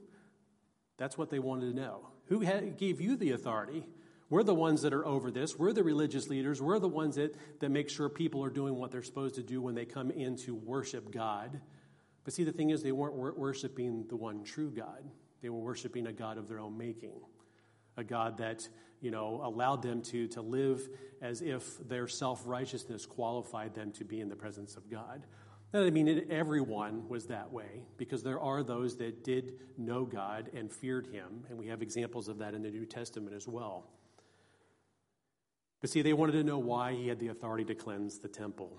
That's 0.98 1.18
what 1.18 1.30
they 1.30 1.40
wanted 1.40 1.76
to 1.76 1.80
know. 1.80 2.08
Who 2.26 2.40
had, 2.40 2.78
gave 2.78 3.00
you 3.00 3.16
the 3.16 3.32
authority? 3.32 3.86
We're 4.30 4.44
the 4.44 4.54
ones 4.54 4.84
that 4.84 4.94
are 4.94 5.06
over 5.06 5.32
this. 5.32 5.58
We're 5.58 5.74
the 5.74 5.84
religious 5.84 6.30
leaders. 6.30 6.62
We're 6.62 6.80
the 6.80 6.88
ones 6.88 7.16
that, 7.16 7.36
that 7.62 7.70
make 7.70 7.90
sure 7.90 8.10
people 8.10 8.44
are 8.44 8.50
doing 8.50 8.76
what 8.76 8.92
they're 8.92 9.02
supposed 9.02 9.36
to 9.36 9.44
do 9.44 9.62
when 9.62 9.74
they 9.74 9.86
come 9.86 10.12
in 10.12 10.36
to 10.38 10.54
worship 10.54 11.12
God. 11.12 11.60
But 12.24 12.34
see, 12.34 12.44
the 12.44 12.52
thing 12.52 12.70
is, 12.70 12.84
they 12.84 12.92
weren't 12.92 13.16
worshiping 13.16 14.06
the 14.08 14.16
one 14.16 14.44
true 14.44 14.70
God. 14.70 15.04
They 15.42 15.50
were 15.50 15.60
worshiping 15.60 16.06
a 16.06 16.14
God 16.14 16.38
of 16.38 16.48
their 16.48 16.60
own 16.60 16.78
making, 16.78 17.22
a 17.98 18.04
God 18.04 18.38
that, 18.38 18.68
you 19.02 19.10
know, 19.10 19.42
allowed 19.44 19.82
them 19.82 20.04
to, 20.04 20.28
to 20.28 20.42
live 20.42 20.88
as 21.22 21.42
if 21.42 21.80
their 21.88 22.08
self 22.08 22.44
righteousness 22.46 23.08
qualified 23.08 23.74
them 23.74 23.92
to 23.94 24.04
be 24.04 24.22
in 24.22 24.30
the 24.30 24.36
presence 24.36 24.76
of 24.76 24.92
God. 24.92 25.26
Now, 25.74 25.84
I 25.84 25.92
mean 25.92 26.26
everyone 26.30 27.08
was 27.10 27.28
that 27.28 27.52
way 27.52 27.84
because 27.98 28.22
there 28.22 28.40
are 28.40 28.64
those 28.64 28.98
that 28.98 29.24
did 29.24 29.54
know 29.78 30.04
God 30.04 30.50
and 30.54 30.72
feared 30.72 31.08
Him, 31.08 31.46
and 31.50 31.58
we 31.58 31.68
have 31.68 31.82
examples 31.82 32.28
of 32.28 32.40
that 32.40 32.54
in 32.54 32.62
the 32.62 32.72
New 32.72 32.86
Testament 32.86 33.36
as 33.36 33.48
well. 33.48 33.88
But 35.82 35.90
see, 35.90 36.02
they 36.02 36.14
wanted 36.14 36.34
to 36.34 36.44
know 36.44 36.60
why 36.60 36.94
He 36.94 37.08
had 37.08 37.20
the 37.20 37.30
authority 37.30 37.66
to 37.66 37.76
cleanse 37.76 38.20
the 38.20 38.28
temple. 38.28 38.72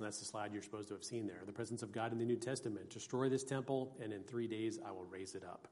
That's 0.00 0.18
the 0.18 0.24
slide 0.24 0.52
you're 0.52 0.62
supposed 0.62 0.88
to 0.88 0.94
have 0.94 1.04
seen 1.04 1.26
there. 1.26 1.40
The 1.46 1.52
presence 1.52 1.82
of 1.82 1.92
God 1.92 2.12
in 2.12 2.18
the 2.18 2.24
New 2.24 2.36
Testament. 2.36 2.90
Destroy 2.90 3.28
this 3.28 3.44
temple, 3.44 3.96
and 4.02 4.12
in 4.12 4.22
three 4.22 4.48
days 4.48 4.78
I 4.84 4.90
will 4.90 5.06
raise 5.06 5.34
it 5.34 5.44
up. 5.44 5.68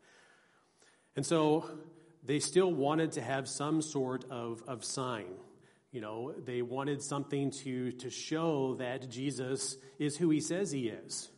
And 1.16 1.26
so 1.26 1.69
they 2.25 2.38
still 2.38 2.73
wanted 2.73 3.12
to 3.12 3.21
have 3.21 3.49
some 3.49 3.83
sort 3.83 4.25
of, 4.31 4.62
of 4.69 4.85
sign. 4.85 5.26
You 5.90 6.00
know, 6.00 6.33
they 6.33 6.62
wanted 6.62 7.02
something 7.02 7.50
to, 7.62 7.92
to 7.92 8.11
show 8.11 8.76
that 8.76 9.11
Jesus 9.11 9.76
is 9.99 10.16
who 10.16 10.31
he 10.31 10.40
says 10.40 10.71
he 10.71 10.88
is. 10.88 11.32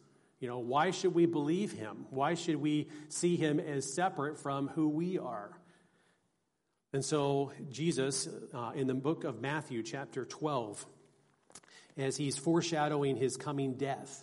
You 0.45 0.51
know, 0.51 0.59
why 0.59 0.91
should 0.91 1.15
we 1.15 1.25
believe 1.25 1.73
him? 1.73 2.05
Why 2.11 2.35
should 2.35 2.57
we 2.57 2.89
see 3.09 3.37
him 3.37 3.59
as 3.59 3.95
separate 3.95 4.39
from 4.39 4.69
who 4.69 4.91
we 4.91 5.17
are? 5.17 5.59
And 6.93 7.03
so, 7.03 7.53
Jesus, 7.71 8.29
uh, 8.53 8.73
in 8.75 8.87
the 8.87 8.93
book 8.93 9.25
of 9.25 9.41
Matthew, 9.41 9.83
chapter 9.83 10.27
12, 10.27 10.85
as 11.97 12.19
he's 12.19 12.37
foreshadowing 12.37 13.17
his 13.17 13.39
coming 13.39 13.77
death, 13.77 14.23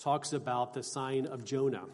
talks 0.00 0.32
about 0.32 0.74
the 0.74 0.82
sign 0.82 1.26
of 1.26 1.44
Jonah. 1.44 1.86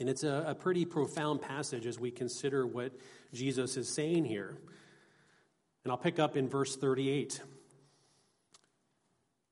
And 0.00 0.08
it's 0.08 0.24
a, 0.24 0.42
a 0.46 0.54
pretty 0.54 0.86
profound 0.86 1.42
passage 1.42 1.84
as 1.84 2.00
we 2.00 2.10
consider 2.10 2.66
what 2.66 2.92
Jesus 3.34 3.76
is 3.76 3.94
saying 3.94 4.24
here. 4.24 4.56
And 5.84 5.92
I'll 5.92 5.98
pick 5.98 6.18
up 6.18 6.38
in 6.38 6.48
verse 6.48 6.74
38. 6.74 7.38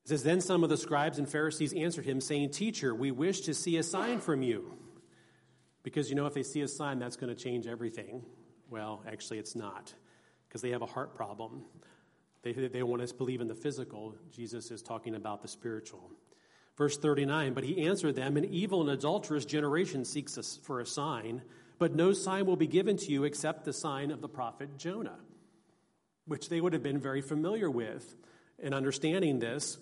It 0.04 0.09
says, 0.09 0.23
Then 0.23 0.40
some 0.40 0.64
of 0.64 0.71
the 0.71 0.76
scribes 0.76 1.19
and 1.19 1.28
Pharisees 1.28 1.73
answered 1.73 2.07
him, 2.07 2.21
saying, 2.21 2.50
Teacher, 2.50 2.95
we 2.95 3.11
wish 3.11 3.42
to 3.42 3.54
see 3.54 3.76
a 3.76 3.83
sign 3.83 4.21
from 4.21 4.42
you. 4.42 4.75
Because, 5.83 6.11
you 6.11 6.16
know, 6.16 6.26
if 6.26 6.35
they 6.35 6.42
see 6.42 6.61
a 6.61 6.69
sign, 6.69 6.99
that's 6.99 7.16
going 7.16 7.35
to 7.35 7.40
change 7.40 7.66
everything. 7.66 8.23
Well, 8.69 9.02
actually, 9.11 9.38
it's 9.38 9.57
not, 9.57 9.92
because 10.49 10.62
they 10.62 10.71
have 10.71 10.83
a 10.83 10.87
heart 10.87 11.14
problem. 11.14 11.62
They, 12.42 12.52
they 12.52 12.83
want 12.83 13.02
us 13.02 13.11
to 13.11 13.19
believe 13.19 13.40
in 13.40 13.49
the 13.49 13.54
physical. 13.54 14.14
Jesus 14.30 14.71
is 14.71 14.83
talking 14.83 15.14
about 15.14 15.42
the 15.42 15.49
spiritual. 15.49 16.11
Verse 16.76 16.97
39 16.97 17.52
But 17.52 17.64
he 17.64 17.87
answered 17.87 18.16
them, 18.16 18.37
An 18.37 18.45
evil 18.47 18.80
and 18.80 18.90
adulterous 18.90 19.45
generation 19.45 20.04
seeks 20.04 20.38
us 20.38 20.59
for 20.62 20.80
a 20.80 20.87
sign, 20.87 21.42
but 21.78 21.95
no 21.95 22.12
sign 22.12 22.47
will 22.47 22.57
be 22.57 22.66
given 22.66 22.97
to 22.97 23.11
you 23.11 23.25
except 23.25 23.64
the 23.64 23.73
sign 23.73 24.11
of 24.11 24.21
the 24.21 24.28
prophet 24.28 24.78
Jonah, 24.78 25.19
which 26.26 26.49
they 26.49 26.61
would 26.61 26.73
have 26.73 26.83
been 26.83 27.00
very 27.00 27.21
familiar 27.21 27.71
with. 27.71 28.14
And 28.62 28.75
understanding 28.75 29.38
this, 29.38 29.78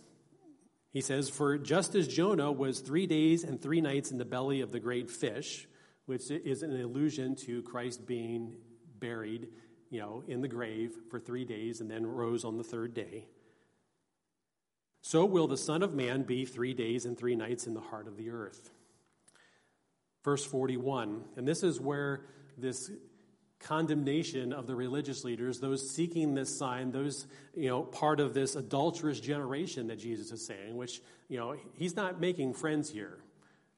he 0.92 1.00
says, 1.00 1.28
For 1.28 1.58
just 1.58 1.94
as 1.94 2.08
Jonah 2.08 2.50
was 2.50 2.80
three 2.80 3.06
days 3.06 3.44
and 3.44 3.60
three 3.60 3.80
nights 3.80 4.10
in 4.10 4.18
the 4.18 4.24
belly 4.24 4.60
of 4.60 4.72
the 4.72 4.80
great 4.80 5.10
fish, 5.10 5.68
which 6.06 6.30
is 6.30 6.62
an 6.62 6.80
allusion 6.80 7.36
to 7.36 7.62
Christ 7.62 8.06
being 8.06 8.54
buried, 8.98 9.48
you 9.90 10.00
know, 10.00 10.24
in 10.26 10.40
the 10.40 10.48
grave 10.48 10.92
for 11.10 11.20
three 11.20 11.44
days 11.44 11.80
and 11.80 11.90
then 11.90 12.06
rose 12.06 12.44
on 12.44 12.56
the 12.56 12.64
third 12.64 12.94
day. 12.94 13.26
So 15.02 15.24
will 15.24 15.46
the 15.46 15.56
Son 15.56 15.82
of 15.82 15.94
Man 15.94 16.22
be 16.22 16.44
three 16.44 16.74
days 16.74 17.04
and 17.04 17.16
three 17.16 17.36
nights 17.36 17.66
in 17.66 17.74
the 17.74 17.80
heart 17.80 18.08
of 18.08 18.16
the 18.16 18.30
earth. 18.30 18.70
Verse 20.24 20.44
41, 20.44 21.24
and 21.36 21.46
this 21.46 21.62
is 21.62 21.80
where 21.80 22.22
this 22.56 22.90
condemnation 23.60 24.52
of 24.52 24.66
the 24.66 24.74
religious 24.74 25.24
leaders, 25.24 25.58
those 25.58 25.90
seeking 25.90 26.34
this 26.34 26.56
sign, 26.56 26.92
those, 26.92 27.26
you 27.54 27.68
know, 27.68 27.82
part 27.82 28.20
of 28.20 28.34
this 28.34 28.54
adulterous 28.54 29.20
generation 29.20 29.88
that 29.88 29.98
Jesus 29.98 30.30
is 30.30 30.46
saying, 30.46 30.76
which, 30.76 31.00
you 31.28 31.38
know, 31.38 31.56
he's 31.74 31.96
not 31.96 32.20
making 32.20 32.54
friends 32.54 32.90
here. 32.90 33.18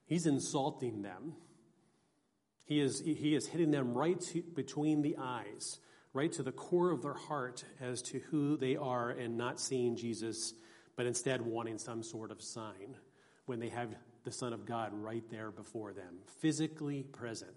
He's 0.06 0.26
insulting 0.26 1.02
them. 1.02 1.34
He 2.64 2.80
is, 2.80 3.00
he 3.00 3.34
is 3.34 3.46
hitting 3.46 3.70
them 3.70 3.94
right 3.94 4.20
to, 4.20 4.42
between 4.42 5.02
the 5.02 5.16
eyes, 5.18 5.78
right 6.12 6.30
to 6.32 6.42
the 6.42 6.52
core 6.52 6.90
of 6.90 7.02
their 7.02 7.14
heart 7.14 7.64
as 7.80 8.02
to 8.02 8.20
who 8.30 8.56
they 8.56 8.76
are 8.76 9.10
and 9.10 9.37
not 9.37 9.60
seeing 9.60 9.96
Jesus 9.96 10.54
but 11.00 11.06
instead 11.06 11.40
wanting 11.40 11.78
some 11.78 12.02
sort 12.02 12.30
of 12.30 12.42
sign 12.42 12.94
when 13.46 13.58
they 13.58 13.70
have 13.70 13.88
the 14.25 14.30
Son 14.30 14.52
of 14.52 14.66
God 14.66 14.92
right 14.92 15.25
there 15.30 15.50
before 15.50 15.94
them, 15.94 16.16
physically 16.40 17.04
present, 17.04 17.54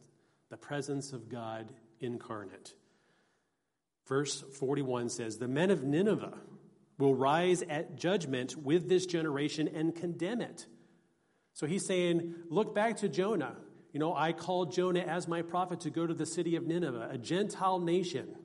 the 0.50 0.56
presence 0.56 1.12
of 1.12 1.28
God 1.28 1.68
incarnate. 2.04 2.74
Verse 4.08 4.44
41 4.60 5.10
says, 5.10 5.38
The 5.38 5.48
men 5.48 5.72
of 5.72 5.84
Nineveh 5.84 6.38
will 6.98 7.16
rise 7.16 7.64
at 7.64 7.96
judgment 7.96 8.56
with 8.56 8.90
this 8.90 9.06
generation 9.06 9.70
and 9.74 9.96
condemn 9.96 10.42
it. 10.42 10.68
So 11.54 11.66
he's 11.68 11.86
saying, 11.86 12.36
Look 12.50 12.76
back 12.76 12.98
to 12.98 13.10
Jonah. 13.10 13.56
You 13.92 14.00
know, 14.00 14.16
I 14.16 14.34
called 14.34 14.74
Jonah 14.74 15.02
as 15.02 15.28
my 15.28 15.44
prophet 15.44 15.82
to 15.82 15.92
go 15.92 16.08
to 16.08 16.14
the 16.14 16.26
city 16.26 16.56
of 16.56 16.66
Nineveh, 16.66 17.10
a 17.12 17.18
Gentile 17.18 17.80
nation, 17.80 18.36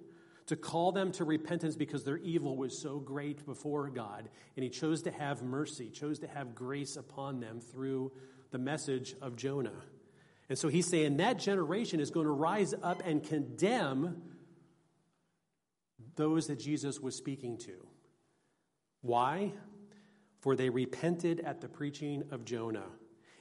to 0.47 0.57
call 0.57 0.93
them 0.93 1.11
to 1.13 1.25
repentance 1.25 1.75
because 1.75 2.05
their 2.05 2.19
evil 2.19 2.57
was 2.57 2.81
so 2.81 2.99
great 2.99 3.47
before 3.47 3.89
God. 3.89 4.29
And 4.57 4.63
he 4.63 4.69
chose 4.69 5.03
to 5.03 5.11
have 5.11 5.43
mercy, 5.43 5.89
chose 5.89 6.19
to 6.19 6.27
have 6.27 6.55
grace 6.55 6.97
upon 6.97 7.41
them 7.41 7.61
through 7.61 8.13
the 8.51 8.59
message 8.59 9.15
of 9.23 9.37
Jonah. 9.37 9.83
And 10.49 10.59
so 10.59 10.69
he's 10.69 10.87
saying 10.87 11.19
that 11.19 11.39
generation 11.39 12.01
is 12.01 12.11
going 12.11 12.27
to 12.27 12.33
rise 12.33 12.75
up 12.83 13.03
and 13.05 13.23
condemn 13.23 14.23
those 16.17 16.47
that 16.47 16.59
Jesus 16.59 17.01
was 17.01 17.15
speaking 17.15 17.59
to. 17.59 17.87
Why? 19.03 19.53
For 20.41 20.57
they 20.57 20.71
repented 20.71 21.41
at 21.41 21.61
the 21.61 21.69
preaching 21.69 22.25
of 22.31 22.45
Jonah. 22.45 22.87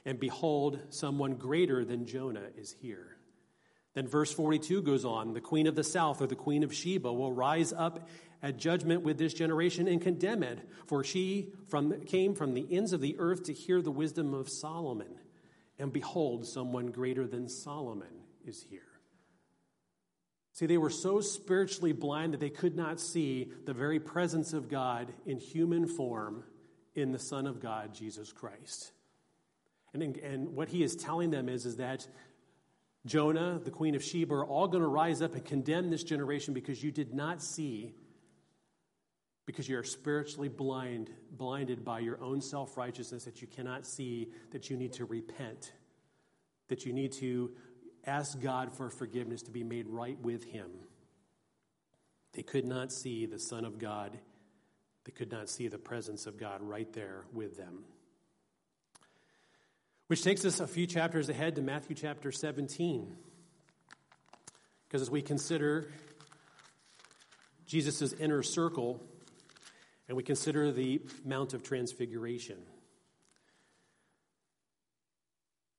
And 0.04 0.20
behold, 0.20 0.80
someone 0.90 1.34
greater 1.34 1.84
than 1.84 2.06
Jonah 2.06 2.46
is 2.56 2.74
here. 2.80 3.16
Then 3.94 4.06
verse 4.06 4.32
42 4.32 4.82
goes 4.82 5.04
on 5.04 5.32
The 5.32 5.40
queen 5.40 5.66
of 5.66 5.74
the 5.74 5.84
south, 5.84 6.22
or 6.22 6.26
the 6.26 6.36
queen 6.36 6.62
of 6.62 6.74
Sheba, 6.74 7.12
will 7.12 7.32
rise 7.32 7.72
up 7.72 8.08
at 8.42 8.56
judgment 8.56 9.02
with 9.02 9.18
this 9.18 9.34
generation 9.34 9.88
and 9.88 10.00
condemn 10.00 10.42
it, 10.42 10.60
for 10.86 11.02
she 11.02 11.52
from, 11.66 12.02
came 12.02 12.34
from 12.34 12.54
the 12.54 12.66
ends 12.70 12.92
of 12.92 13.00
the 13.00 13.16
earth 13.18 13.44
to 13.44 13.52
hear 13.52 13.82
the 13.82 13.90
wisdom 13.90 14.34
of 14.34 14.48
Solomon. 14.48 15.18
And 15.78 15.92
behold, 15.92 16.46
someone 16.46 16.86
greater 16.86 17.26
than 17.26 17.48
Solomon 17.48 18.24
is 18.44 18.62
here. 18.62 18.80
See, 20.52 20.66
they 20.66 20.78
were 20.78 20.90
so 20.90 21.20
spiritually 21.20 21.92
blind 21.92 22.32
that 22.32 22.40
they 22.40 22.50
could 22.50 22.74
not 22.74 22.98
see 22.98 23.52
the 23.64 23.72
very 23.72 24.00
presence 24.00 24.52
of 24.52 24.68
God 24.68 25.12
in 25.24 25.38
human 25.38 25.86
form 25.86 26.42
in 26.96 27.12
the 27.12 27.18
Son 27.18 27.46
of 27.46 27.60
God, 27.60 27.94
Jesus 27.94 28.32
Christ. 28.32 28.90
And, 29.94 30.02
and 30.16 30.56
what 30.56 30.68
he 30.68 30.82
is 30.82 30.96
telling 30.96 31.30
them 31.30 31.48
is, 31.48 31.64
is 31.64 31.76
that 31.76 32.06
Jonah, 33.06 33.60
the 33.62 33.70
queen 33.70 33.94
of 33.94 34.02
Sheba, 34.02 34.34
are 34.34 34.44
all 34.44 34.68
going 34.68 34.82
to 34.82 34.88
rise 34.88 35.22
up 35.22 35.34
and 35.34 35.44
condemn 35.44 35.90
this 35.90 36.02
generation 36.02 36.54
because 36.54 36.82
you 36.82 36.90
did 36.90 37.14
not 37.14 37.40
see, 37.42 37.94
because 39.48 39.66
you 39.66 39.78
are 39.78 39.82
spiritually 39.82 40.50
blind, 40.50 41.08
blinded 41.32 41.82
by 41.82 42.00
your 42.00 42.22
own 42.22 42.42
self 42.42 42.76
righteousness, 42.76 43.24
that 43.24 43.40
you 43.40 43.48
cannot 43.48 43.86
see 43.86 44.28
that 44.50 44.68
you 44.68 44.76
need 44.76 44.92
to 44.92 45.06
repent, 45.06 45.72
that 46.68 46.84
you 46.84 46.92
need 46.92 47.12
to 47.12 47.50
ask 48.04 48.38
God 48.38 48.74
for 48.74 48.90
forgiveness 48.90 49.40
to 49.44 49.50
be 49.50 49.64
made 49.64 49.88
right 49.88 50.20
with 50.20 50.44
Him. 50.44 50.70
They 52.34 52.42
could 52.42 52.66
not 52.66 52.92
see 52.92 53.24
the 53.24 53.38
Son 53.38 53.64
of 53.64 53.78
God, 53.78 54.18
they 55.06 55.12
could 55.12 55.32
not 55.32 55.48
see 55.48 55.66
the 55.66 55.78
presence 55.78 56.26
of 56.26 56.36
God 56.36 56.60
right 56.60 56.92
there 56.92 57.24
with 57.32 57.56
them. 57.56 57.84
Which 60.08 60.22
takes 60.22 60.44
us 60.44 60.60
a 60.60 60.66
few 60.66 60.86
chapters 60.86 61.30
ahead 61.30 61.56
to 61.56 61.62
Matthew 61.62 61.96
chapter 61.96 62.30
17. 62.32 63.16
Because 64.86 65.00
as 65.00 65.10
we 65.10 65.22
consider 65.22 65.88
Jesus' 67.64 68.12
inner 68.12 68.42
circle 68.42 69.02
and 70.08 70.16
we 70.16 70.22
consider 70.22 70.72
the 70.72 71.02
Mount 71.24 71.52
of 71.54 71.62
Transfiguration. 71.62 72.56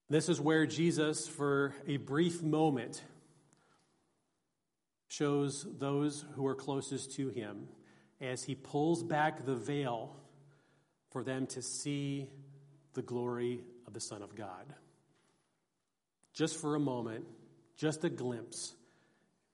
This 0.09 0.29
is 0.29 0.39
where 0.39 0.65
Jesus, 0.65 1.27
for 1.27 1.74
a 1.88 1.98
brief 1.98 2.41
moment, 2.41 3.03
shows 5.07 5.67
those 5.79 6.24
who 6.36 6.45
are 6.48 6.55
closest 6.55 7.15
to 7.15 7.29
him 7.29 7.67
as 8.21 8.43
he 8.43 8.55
pulls 8.55 9.03
back 9.03 9.45
the 9.45 9.55
veil 9.55 10.15
for 11.12 11.24
them 11.24 11.48
to 11.48 11.62
see 11.62 12.27
the 12.93 13.01
glory 13.01 13.62
of 13.88 13.93
the 13.93 14.00
Son 14.00 14.21
of 14.21 14.36
God. 14.36 14.74
Just 16.33 16.57
for 16.57 16.75
a 16.75 16.79
moment, 16.79 17.25
just 17.75 18.03
a 18.03 18.09
glimpse. 18.09 18.74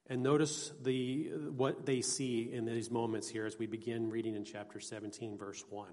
And 0.08 0.22
notice 0.22 0.72
the, 0.84 1.32
what 1.56 1.86
they 1.86 2.02
see 2.02 2.52
in 2.52 2.66
these 2.66 2.92
moments 2.92 3.28
here 3.28 3.46
as 3.46 3.58
we 3.58 3.66
begin 3.66 4.10
reading 4.10 4.36
in 4.36 4.46
chapter 4.46 4.80
17, 4.80 5.38
verse 5.38 5.64
1. 5.70 5.88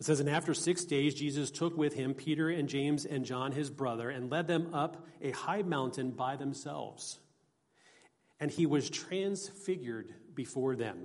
It 0.00 0.04
says, 0.04 0.20
And 0.20 0.28
after 0.28 0.54
six 0.54 0.84
days, 0.84 1.14
Jesus 1.14 1.50
took 1.50 1.76
with 1.76 1.94
him 1.94 2.14
Peter 2.14 2.48
and 2.48 2.68
James 2.68 3.04
and 3.04 3.24
John, 3.24 3.52
his 3.52 3.70
brother, 3.70 4.08
and 4.08 4.30
led 4.30 4.46
them 4.46 4.74
up 4.74 5.06
a 5.20 5.30
high 5.32 5.62
mountain 5.62 6.10
by 6.12 6.36
themselves. 6.36 7.18
And 8.40 8.50
he 8.50 8.66
was 8.66 8.90
transfigured 8.90 10.14
before 10.34 10.76
them, 10.76 10.98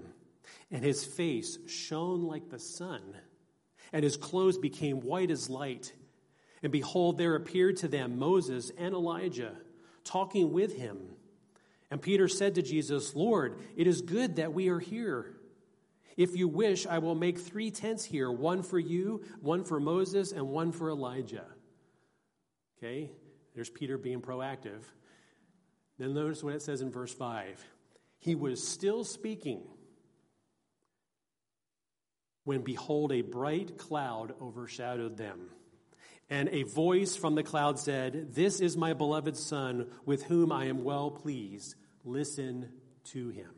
and 0.69 0.83
his 0.83 1.05
face 1.05 1.57
shone 1.67 2.23
like 2.23 2.49
the 2.49 2.59
sun 2.59 3.15
and 3.93 4.03
his 4.03 4.17
clothes 4.17 4.57
became 4.57 5.01
white 5.01 5.31
as 5.31 5.49
light. 5.49 5.93
And 6.63 6.71
behold, 6.71 7.17
there 7.17 7.35
appeared 7.35 7.77
to 7.77 7.87
them 7.87 8.19
Moses 8.19 8.71
and 8.77 8.93
Elijah 8.93 9.55
talking 10.03 10.51
with 10.51 10.77
him. 10.77 10.97
And 11.91 12.01
Peter 12.01 12.27
said 12.27 12.55
to 12.55 12.61
Jesus, 12.61 13.15
Lord, 13.15 13.59
it 13.75 13.85
is 13.85 14.01
good 14.01 14.37
that 14.37 14.53
we 14.53 14.69
are 14.69 14.79
here. 14.79 15.35
If 16.17 16.35
you 16.35 16.47
wish, 16.47 16.87
I 16.87 16.99
will 16.99 17.15
make 17.15 17.37
three 17.37 17.69
tents 17.69 18.03
here 18.03 18.31
one 18.31 18.63
for 18.63 18.79
you, 18.79 19.23
one 19.41 19.63
for 19.63 19.79
Moses, 19.79 20.31
and 20.31 20.47
one 20.47 20.71
for 20.71 20.89
Elijah. 20.89 21.45
Okay, 22.77 23.11
there's 23.53 23.69
Peter 23.69 23.97
being 23.97 24.21
proactive. 24.21 24.81
Then 25.99 26.13
notice 26.13 26.43
what 26.43 26.55
it 26.55 26.61
says 26.61 26.81
in 26.81 26.89
verse 26.91 27.13
5. 27.13 27.63
He 28.19 28.35
was 28.35 28.65
still 28.65 29.03
speaking 29.03 29.61
when 32.43 32.61
behold, 32.61 33.11
a 33.11 33.21
bright 33.21 33.77
cloud 33.77 34.33
overshadowed 34.41 35.17
them. 35.17 35.49
And 36.31 36.47
a 36.53 36.63
voice 36.63 37.17
from 37.17 37.35
the 37.35 37.43
cloud 37.43 37.77
said, 37.77 38.33
This 38.33 38.61
is 38.61 38.77
my 38.77 38.93
beloved 38.93 39.35
Son, 39.35 39.87
with 40.05 40.23
whom 40.23 40.49
I 40.49 40.65
am 40.65 40.85
well 40.85 41.11
pleased. 41.11 41.75
Listen 42.05 42.69
to 43.11 43.29
him. 43.29 43.51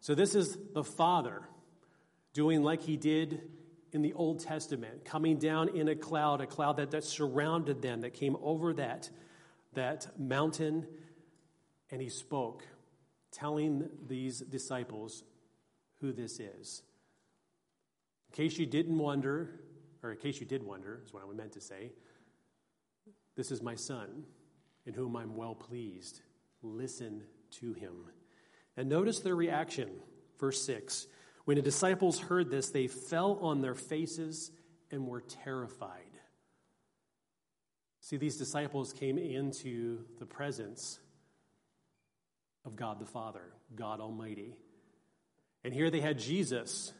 So, 0.00 0.14
this 0.14 0.34
is 0.34 0.56
the 0.72 0.82
Father 0.82 1.42
doing 2.32 2.62
like 2.62 2.80
he 2.80 2.96
did 2.96 3.42
in 3.92 4.00
the 4.00 4.14
Old 4.14 4.40
Testament, 4.40 5.04
coming 5.04 5.38
down 5.38 5.76
in 5.76 5.88
a 5.88 5.94
cloud, 5.94 6.40
a 6.40 6.46
cloud 6.46 6.78
that, 6.78 6.92
that 6.92 7.04
surrounded 7.04 7.82
them, 7.82 8.00
that 8.00 8.14
came 8.14 8.36
over 8.40 8.72
that, 8.72 9.10
that 9.74 10.18
mountain, 10.18 10.86
and 11.90 12.00
he 12.00 12.08
spoke, 12.08 12.66
telling 13.30 13.90
these 14.06 14.40
disciples 14.40 15.22
who 16.00 16.12
this 16.12 16.40
is. 16.40 16.82
In 18.30 18.36
case 18.36 18.58
you 18.58 18.64
didn't 18.64 18.98
wonder, 18.98 19.60
or 20.06 20.12
in 20.12 20.18
case 20.18 20.40
you 20.40 20.46
did 20.46 20.62
wonder, 20.62 21.00
is 21.04 21.12
what 21.12 21.22
I 21.22 21.34
meant 21.34 21.52
to 21.52 21.60
say, 21.60 21.90
this 23.34 23.50
is 23.50 23.60
my 23.60 23.74
son, 23.74 24.24
in 24.86 24.94
whom 24.94 25.16
I'm 25.16 25.36
well 25.36 25.54
pleased. 25.54 26.20
Listen 26.62 27.24
to 27.60 27.72
him. 27.72 28.06
And 28.76 28.88
notice 28.88 29.20
their 29.20 29.34
reaction. 29.34 29.90
Verse 30.38 30.62
6 30.62 31.06
When 31.44 31.56
the 31.56 31.62
disciples 31.62 32.20
heard 32.20 32.50
this, 32.50 32.70
they 32.70 32.86
fell 32.86 33.38
on 33.42 33.60
their 33.60 33.74
faces 33.74 34.52
and 34.90 35.06
were 35.06 35.20
terrified. 35.20 36.02
See, 38.00 38.16
these 38.16 38.36
disciples 38.36 38.92
came 38.92 39.18
into 39.18 40.04
the 40.20 40.26
presence 40.26 41.00
of 42.64 42.76
God 42.76 43.00
the 43.00 43.06
Father, 43.06 43.42
God 43.74 44.00
Almighty. 44.00 44.54
And 45.64 45.74
here 45.74 45.90
they 45.90 46.00
had 46.00 46.20
Jesus 46.20 46.92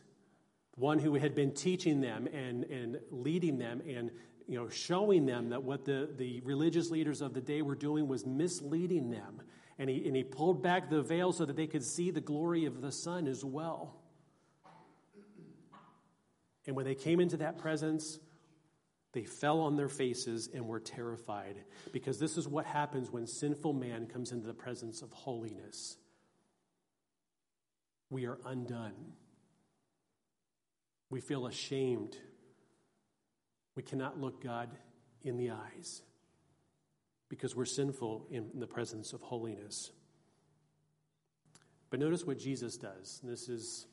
one 0.76 0.98
who 0.98 1.14
had 1.14 1.34
been 1.34 1.52
teaching 1.52 2.00
them 2.00 2.26
and, 2.28 2.64
and 2.64 2.98
leading 3.10 3.58
them 3.58 3.82
and 3.88 4.10
you 4.46 4.56
know, 4.56 4.68
showing 4.68 5.26
them 5.26 5.48
that 5.50 5.62
what 5.62 5.84
the, 5.84 6.08
the 6.16 6.40
religious 6.42 6.90
leaders 6.90 7.20
of 7.20 7.34
the 7.34 7.40
day 7.40 7.62
were 7.62 7.74
doing 7.74 8.06
was 8.06 8.24
misleading 8.24 9.10
them. 9.10 9.42
And 9.78 9.90
he, 9.90 10.06
and 10.06 10.14
he 10.14 10.22
pulled 10.22 10.62
back 10.62 10.88
the 10.88 11.02
veil 11.02 11.32
so 11.32 11.44
that 11.44 11.56
they 11.56 11.66
could 11.66 11.82
see 11.82 12.10
the 12.10 12.20
glory 12.20 12.64
of 12.64 12.80
the 12.80 12.92
son 12.92 13.26
as 13.26 13.44
well. 13.44 14.00
And 16.66 16.74
when 16.76 16.84
they 16.84 16.94
came 16.94 17.20
into 17.20 17.38
that 17.38 17.58
presence, 17.58 18.18
they 19.12 19.24
fell 19.24 19.60
on 19.60 19.76
their 19.76 19.88
faces 19.88 20.48
and 20.52 20.66
were 20.66 20.80
terrified 20.80 21.56
because 21.92 22.18
this 22.18 22.36
is 22.36 22.46
what 22.46 22.66
happens 22.66 23.10
when 23.10 23.26
sinful 23.26 23.72
man 23.72 24.06
comes 24.06 24.32
into 24.32 24.46
the 24.46 24.54
presence 24.54 25.02
of 25.02 25.10
holiness. 25.12 25.96
We 28.10 28.26
are 28.26 28.38
undone. 28.44 28.94
We 31.10 31.20
feel 31.20 31.46
ashamed. 31.46 32.16
We 33.74 33.82
cannot 33.82 34.20
look 34.20 34.42
God 34.42 34.70
in 35.22 35.36
the 35.36 35.50
eyes 35.50 36.02
because 37.28 37.54
we're 37.54 37.64
sinful 37.64 38.26
in 38.30 38.50
the 38.54 38.66
presence 38.66 39.12
of 39.12 39.20
holiness. 39.20 39.90
But 41.90 42.00
notice 42.00 42.24
what 42.24 42.38
Jesus 42.38 42.76
does. 42.76 43.20
This 43.22 43.48
is 43.48 43.86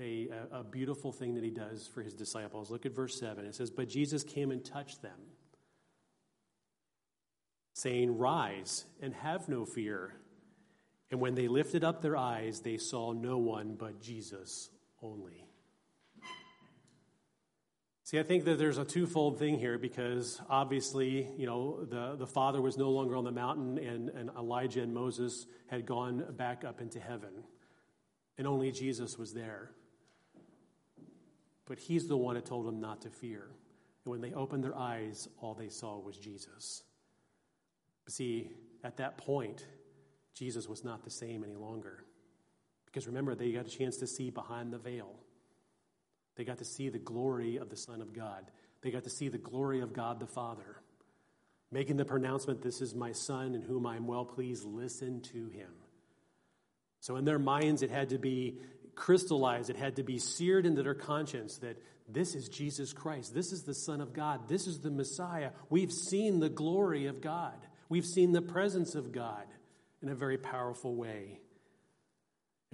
a, 0.00 0.28
a, 0.50 0.64
beautiful 0.64 1.12
thing 1.12 1.34
that 1.34 1.44
he 1.44 1.50
does 1.50 1.86
for 1.86 2.02
his 2.02 2.14
disciples. 2.14 2.70
Look 2.70 2.84
at 2.84 2.94
verse 2.94 3.18
7. 3.18 3.44
It 3.44 3.54
says, 3.54 3.70
But 3.70 3.88
Jesus 3.88 4.24
came 4.24 4.50
and 4.50 4.64
touched 4.64 5.02
them, 5.02 5.18
saying, 7.74 8.18
Rise 8.18 8.84
and 9.00 9.14
have 9.14 9.48
no 9.48 9.64
fear. 9.64 10.14
And 11.10 11.20
when 11.20 11.34
they 11.34 11.46
lifted 11.46 11.84
up 11.84 12.02
their 12.02 12.16
eyes, 12.16 12.60
they 12.60 12.76
saw 12.76 13.12
no 13.12 13.38
one 13.38 13.76
but 13.78 14.00
Jesus 14.00 14.68
only. 15.00 15.43
See, 18.14 18.20
I 18.20 18.22
think 18.22 18.44
that 18.44 18.60
there's 18.60 18.78
a 18.78 18.84
twofold 18.84 19.40
thing 19.40 19.58
here 19.58 19.76
because 19.76 20.40
obviously, 20.48 21.26
you 21.36 21.46
know, 21.46 21.84
the, 21.84 22.14
the 22.14 22.28
Father 22.28 22.62
was 22.62 22.78
no 22.78 22.90
longer 22.90 23.16
on 23.16 23.24
the 23.24 23.32
mountain 23.32 23.76
and, 23.76 24.08
and 24.08 24.30
Elijah 24.38 24.82
and 24.82 24.94
Moses 24.94 25.46
had 25.66 25.84
gone 25.84 26.24
back 26.36 26.62
up 26.62 26.80
into 26.80 27.00
heaven. 27.00 27.32
And 28.38 28.46
only 28.46 28.70
Jesus 28.70 29.18
was 29.18 29.34
there. 29.34 29.72
But 31.66 31.80
he's 31.80 32.06
the 32.06 32.16
one 32.16 32.36
that 32.36 32.46
told 32.46 32.68
them 32.68 32.80
not 32.80 33.00
to 33.00 33.10
fear. 33.10 33.48
And 34.04 34.12
when 34.12 34.20
they 34.20 34.32
opened 34.32 34.62
their 34.62 34.78
eyes, 34.78 35.26
all 35.40 35.54
they 35.54 35.68
saw 35.68 35.98
was 35.98 36.16
Jesus. 36.16 36.84
See, 38.06 38.48
at 38.84 38.98
that 38.98 39.18
point, 39.18 39.66
Jesus 40.34 40.68
was 40.68 40.84
not 40.84 41.02
the 41.02 41.10
same 41.10 41.42
any 41.42 41.56
longer. 41.56 42.04
Because 42.86 43.08
remember, 43.08 43.34
they 43.34 43.50
got 43.50 43.66
a 43.66 43.70
chance 43.76 43.96
to 43.96 44.06
see 44.06 44.30
behind 44.30 44.72
the 44.72 44.78
veil. 44.78 45.16
They 46.36 46.44
got 46.44 46.58
to 46.58 46.64
see 46.64 46.88
the 46.88 46.98
glory 46.98 47.56
of 47.56 47.70
the 47.70 47.76
Son 47.76 48.00
of 48.00 48.12
God. 48.12 48.50
They 48.82 48.90
got 48.90 49.04
to 49.04 49.10
see 49.10 49.28
the 49.28 49.38
glory 49.38 49.80
of 49.80 49.92
God 49.92 50.20
the 50.20 50.26
Father. 50.26 50.80
Making 51.70 51.96
the 51.96 52.04
pronouncement, 52.04 52.62
This 52.62 52.80
is 52.80 52.94
my 52.94 53.12
Son 53.12 53.54
in 53.54 53.62
whom 53.62 53.86
I 53.86 53.96
am 53.96 54.06
well 54.06 54.24
pleased, 54.24 54.64
listen 54.64 55.20
to 55.32 55.48
him. 55.48 55.70
So, 57.00 57.16
in 57.16 57.24
their 57.24 57.38
minds, 57.38 57.82
it 57.82 57.90
had 57.90 58.10
to 58.10 58.18
be 58.18 58.58
crystallized, 58.94 59.70
it 59.70 59.76
had 59.76 59.96
to 59.96 60.02
be 60.02 60.18
seared 60.18 60.66
into 60.66 60.82
their 60.82 60.94
conscience 60.94 61.58
that 61.58 61.76
this 62.08 62.34
is 62.34 62.48
Jesus 62.48 62.92
Christ. 62.92 63.34
This 63.34 63.52
is 63.52 63.62
the 63.62 63.74
Son 63.74 64.00
of 64.00 64.12
God. 64.12 64.48
This 64.48 64.66
is 64.66 64.80
the 64.80 64.90
Messiah. 64.90 65.50
We've 65.70 65.92
seen 65.92 66.40
the 66.40 66.48
glory 66.48 67.06
of 67.06 67.20
God, 67.20 67.54
we've 67.88 68.06
seen 68.06 68.32
the 68.32 68.42
presence 68.42 68.94
of 68.94 69.12
God 69.12 69.46
in 70.02 70.08
a 70.08 70.14
very 70.14 70.38
powerful 70.38 70.94
way. 70.94 71.40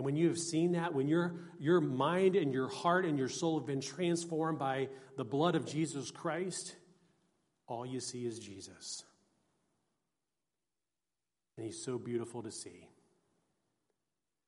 And 0.01 0.05
when 0.07 0.17
you 0.17 0.29
have 0.29 0.39
seen 0.39 0.73
that, 0.73 0.95
when 0.95 1.09
your, 1.09 1.35
your 1.59 1.79
mind 1.83 2.35
and 2.35 2.55
your 2.55 2.69
heart 2.69 3.05
and 3.05 3.19
your 3.19 3.29
soul 3.29 3.59
have 3.59 3.67
been 3.67 3.83
transformed 3.83 4.59
by 4.59 4.89
the 5.19 5.27
blood 5.27 5.55
of 5.55 5.67
Jesus 5.67 6.11
Christ, 6.11 6.75
all 7.67 7.85
you 7.85 8.01
see 8.01 8.25
is 8.25 8.39
Jesus. 8.39 9.05
And 11.59 11.67
he's 11.67 11.85
so 11.85 11.99
beautiful 11.99 12.43
to 12.45 12.51
see. 12.51 12.89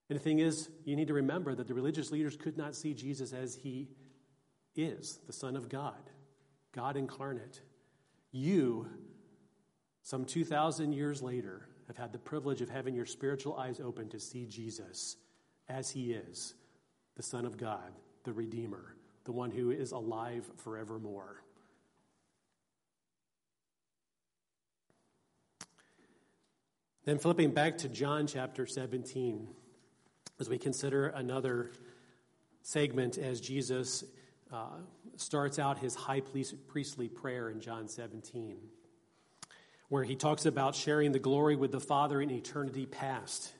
And 0.08 0.18
the 0.18 0.22
thing 0.22 0.38
is, 0.38 0.70
you 0.86 0.96
need 0.96 1.08
to 1.08 1.12
remember 1.12 1.54
that 1.54 1.68
the 1.68 1.74
religious 1.74 2.10
leaders 2.10 2.34
could 2.34 2.56
not 2.56 2.74
see 2.74 2.94
Jesus 2.94 3.34
as 3.34 3.54
he 3.54 3.90
is, 4.74 5.18
the 5.26 5.34
Son 5.34 5.54
of 5.54 5.68
God, 5.68 6.00
God 6.74 6.96
incarnate. 6.96 7.60
You, 8.30 8.88
some 10.02 10.24
2,000 10.24 10.94
years 10.94 11.20
later, 11.20 11.68
have 11.88 11.98
had 11.98 12.14
the 12.14 12.18
privilege 12.18 12.62
of 12.62 12.70
having 12.70 12.94
your 12.94 13.04
spiritual 13.04 13.58
eyes 13.58 13.80
open 13.80 14.08
to 14.08 14.18
see 14.18 14.46
Jesus 14.46 15.18
as 15.68 15.90
he 15.90 16.12
is 16.12 16.55
the 17.16 17.22
Son 17.22 17.44
of 17.44 17.57
God, 17.57 17.92
the 18.25 18.33
Redeemer, 18.33 18.94
the 19.25 19.33
one 19.33 19.51
who 19.51 19.70
is 19.70 19.92
alive 19.92 20.51
forevermore. 20.57 21.42
Then, 27.05 27.18
flipping 27.18 27.51
back 27.51 27.79
to 27.79 27.88
John 27.88 28.29
chapter 28.29 28.64
17, 28.64 29.48
as 30.38 30.48
we 30.48 30.57
consider 30.57 31.09
another 31.09 31.72
segment 32.62 33.18
as 33.18 33.40
Jesus 33.40 34.05
uh, 34.53 34.66
starts 35.16 35.59
out 35.59 35.79
his 35.79 35.96
high 35.96 36.22
priestly 36.68 37.09
prayer 37.09 37.51
in 37.51 37.61
John 37.61 37.88
17, 37.88 38.57
where 39.88 40.05
he 40.05 40.14
talks 40.14 40.46
about 40.46 40.77
sharing 40.77 41.11
the 41.11 41.18
glory 41.18 41.57
with 41.57 41.72
the 41.72 41.81
Father 41.81 42.20
in 42.20 42.31
eternity 42.31 42.87
past. 42.87 43.53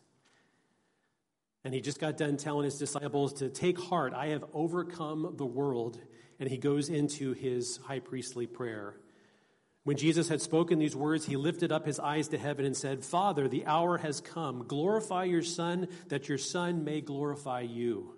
And 1.65 1.73
he 1.73 1.81
just 1.81 2.01
got 2.01 2.17
done 2.17 2.37
telling 2.37 2.65
his 2.65 2.79
disciples 2.79 3.35
to 3.35 3.49
take 3.49 3.81
heart, 3.81 4.13
I 4.15 4.29
have 4.29 4.45
overcome 4.53 5.35
the 5.37 5.47
world. 5.47 6.01
And 6.41 6.49
he 6.49 6.59
goes 6.59 6.89
into 6.89 7.35
his 7.35 7.79
high 7.85 8.01
priestly 8.01 8.47
prayer. 8.47 8.97
When 9.85 9.97
Jesus 9.97 10.29
had 10.29 10.41
spoken 10.41 10.79
these 10.79 10.95
words, 10.95 11.27
he 11.27 11.37
lifted 11.37 11.73
up 11.73 11.87
his 11.87 11.99
eyes 11.99 12.29
to 12.29 12.39
heaven 12.39 12.65
and 12.65 12.77
said, 12.77 13.05
Father, 13.05 13.49
the 13.49 13.67
hour 13.67 13.99
has 13.99 14.21
come. 14.21 14.65
Glorify 14.67 15.25
your 15.25 15.43
Son, 15.43 15.89
that 16.09 16.29
your 16.29 16.39
Son 16.39 16.85
may 16.85 17.01
glorify 17.01 17.61
you. 17.61 18.15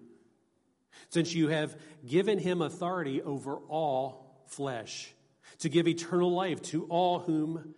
Since 1.09 1.35
you 1.35 1.49
have 1.49 1.77
given 2.07 2.39
him 2.39 2.61
authority 2.63 3.23
over 3.23 3.57
all 3.57 4.45
flesh, 4.47 5.15
to 5.61 5.69
give 5.69 5.89
eternal 5.89 6.33
life 6.33 6.61
to 6.63 6.85
all 6.85 7.21
whom 7.21 7.75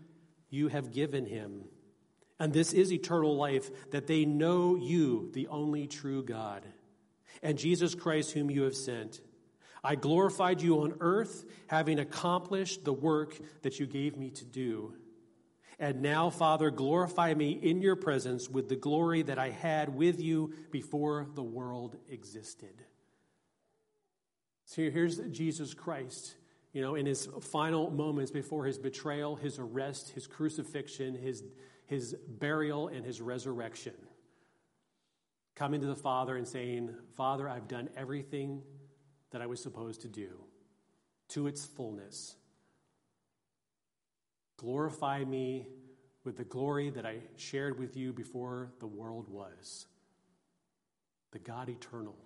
you 0.50 0.68
have 0.68 0.92
given 0.92 1.26
him. 1.26 1.64
And 2.38 2.52
this 2.52 2.72
is 2.72 2.92
eternal 2.92 3.36
life, 3.36 3.70
that 3.90 4.06
they 4.06 4.24
know 4.24 4.76
you, 4.76 5.30
the 5.32 5.48
only 5.48 5.86
true 5.86 6.22
God, 6.22 6.64
and 7.42 7.58
Jesus 7.58 7.94
Christ, 7.94 8.32
whom 8.32 8.50
you 8.50 8.62
have 8.62 8.76
sent. 8.76 9.20
I 9.82 9.94
glorified 9.94 10.60
you 10.60 10.80
on 10.82 10.96
earth, 11.00 11.44
having 11.68 11.98
accomplished 11.98 12.84
the 12.84 12.92
work 12.92 13.38
that 13.62 13.78
you 13.78 13.86
gave 13.86 14.16
me 14.16 14.30
to 14.30 14.44
do. 14.44 14.94
And 15.78 16.02
now, 16.02 16.30
Father, 16.30 16.70
glorify 16.70 17.34
me 17.34 17.52
in 17.52 17.82
your 17.82 17.96
presence 17.96 18.48
with 18.48 18.68
the 18.68 18.76
glory 18.76 19.22
that 19.22 19.38
I 19.38 19.50
had 19.50 19.94
with 19.94 20.20
you 20.20 20.54
before 20.70 21.26
the 21.34 21.42
world 21.42 21.96
existed. 22.08 22.82
So 24.64 24.90
here's 24.90 25.18
Jesus 25.18 25.74
Christ, 25.74 26.34
you 26.72 26.82
know, 26.82 26.94
in 26.94 27.06
his 27.06 27.28
final 27.40 27.90
moments 27.90 28.30
before 28.30 28.64
his 28.64 28.78
betrayal, 28.78 29.36
his 29.36 29.58
arrest, 29.58 30.10
his 30.10 30.26
crucifixion, 30.26 31.14
his 31.14 31.44
his 31.86 32.14
burial 32.28 32.88
and 32.88 33.04
his 33.04 33.20
resurrection. 33.20 33.94
Coming 35.54 35.80
to 35.80 35.86
the 35.86 35.96
Father 35.96 36.36
and 36.36 36.46
saying, 36.46 36.94
Father, 37.16 37.48
I've 37.48 37.68
done 37.68 37.88
everything 37.96 38.62
that 39.30 39.40
I 39.40 39.46
was 39.46 39.62
supposed 39.62 40.02
to 40.02 40.08
do 40.08 40.28
to 41.28 41.46
its 41.46 41.64
fullness. 41.64 42.36
Glorify 44.58 45.24
me 45.24 45.66
with 46.24 46.36
the 46.36 46.44
glory 46.44 46.90
that 46.90 47.06
I 47.06 47.18
shared 47.36 47.78
with 47.78 47.96
you 47.96 48.12
before 48.12 48.72
the 48.80 48.86
world 48.86 49.28
was. 49.28 49.86
The 51.32 51.38
God 51.38 51.68
eternal. 51.68 52.16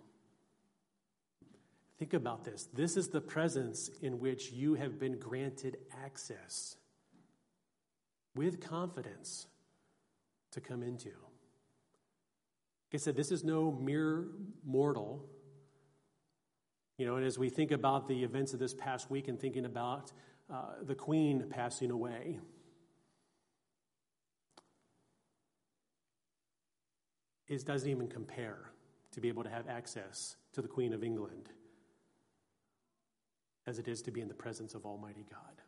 Think 1.98 2.14
about 2.14 2.44
this. 2.44 2.68
This 2.72 2.96
is 2.96 3.08
the 3.08 3.20
presence 3.20 3.90
in 4.00 4.20
which 4.20 4.52
you 4.52 4.74
have 4.74 4.98
been 4.98 5.18
granted 5.18 5.76
access 6.02 6.76
with 8.34 8.60
confidence 8.60 9.46
to 10.52 10.60
come 10.60 10.82
into. 10.82 11.08
Like 11.08 12.94
I 12.94 12.96
said, 12.98 13.16
this 13.16 13.30
is 13.30 13.44
no 13.44 13.70
mere 13.70 14.26
mortal. 14.64 15.24
You 16.98 17.06
know, 17.06 17.16
and 17.16 17.24
as 17.24 17.38
we 17.38 17.48
think 17.48 17.70
about 17.70 18.08
the 18.08 18.24
events 18.24 18.52
of 18.52 18.58
this 18.58 18.74
past 18.74 19.10
week 19.10 19.28
and 19.28 19.38
thinking 19.38 19.64
about 19.64 20.12
uh, 20.52 20.82
the 20.82 20.94
Queen 20.94 21.46
passing 21.48 21.90
away, 21.90 22.40
it 27.46 27.64
doesn't 27.64 27.88
even 27.88 28.08
compare 28.08 28.70
to 29.12 29.20
be 29.20 29.28
able 29.28 29.44
to 29.44 29.50
have 29.50 29.68
access 29.68 30.36
to 30.52 30.62
the 30.62 30.68
Queen 30.68 30.92
of 30.92 31.02
England 31.02 31.48
as 33.66 33.78
it 33.78 33.88
is 33.88 34.02
to 34.02 34.10
be 34.10 34.20
in 34.20 34.28
the 34.28 34.34
presence 34.34 34.74
of 34.74 34.84
Almighty 34.84 35.24
God. 35.30 35.62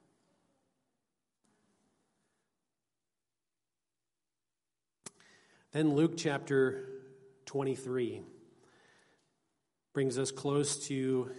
Then 5.73 5.95
Luke 5.95 6.19
chapter 6.19 6.87
23 7.47 8.21
brings 9.95 10.19
us 10.19 10.31
close 10.31 10.87
to 10.89 11.31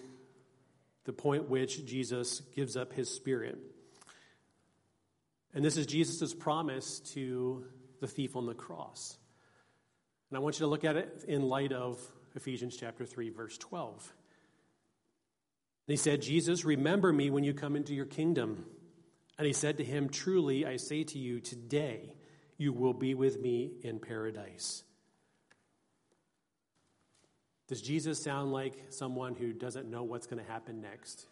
the 1.06 1.14
point 1.14 1.50
which 1.50 1.86
Jesus 1.86 2.42
gives 2.56 2.76
up 2.76 2.94
his 2.94 3.12
spirit. 3.14 3.60
And 5.54 5.64
this 5.64 5.78
is 5.78 5.86
Jesus' 5.86 6.34
promise 6.34 7.00
to 7.14 7.66
the 8.02 8.08
thief 8.08 8.36
on 8.36 8.48
the 8.48 8.56
cross. 8.56 9.20
And 10.32 10.38
I 10.38 10.40
want 10.40 10.56
you 10.56 10.66
to 10.66 10.70
look 10.70 10.84
at 10.84 10.96
it 10.96 11.26
in 11.28 11.44
light 11.44 11.72
of 11.72 12.00
Ephesians 12.34 12.76
chapter 12.76 13.06
3, 13.06 13.30
verse 13.30 13.60
12. 13.60 14.14
And 15.88 15.94
he 15.94 15.98
said, 15.98 16.24
Jesus, 16.24 16.66
remember 16.66 17.14
me 17.14 17.30
when 17.30 17.44
you 17.44 17.54
come 17.54 17.76
into 17.76 17.94
your 17.94 18.08
kingdom. 18.08 18.66
And 19.38 19.46
he 19.46 19.54
said 19.54 19.78
to 19.78 19.84
him, 19.84 20.10
Truly, 20.10 20.66
I 20.66 20.78
say 20.78 21.04
to 21.04 21.20
you, 21.20 21.40
today 21.40 22.16
you 22.58 22.74
will 22.74 22.94
be 22.94 23.14
with 23.14 23.40
me 23.40 23.72
in 23.82 24.00
paradise. 24.00 24.84
Does 27.68 27.82
Jesus 27.82 28.22
sound 28.22 28.52
like 28.52 28.74
someone 28.90 29.36
who 29.36 29.54
doesn't 29.54 29.90
know 29.90 30.04
what's 30.04 30.28
going 30.28 30.44
to 30.44 30.52
happen 30.52 30.82
next? 30.82 31.26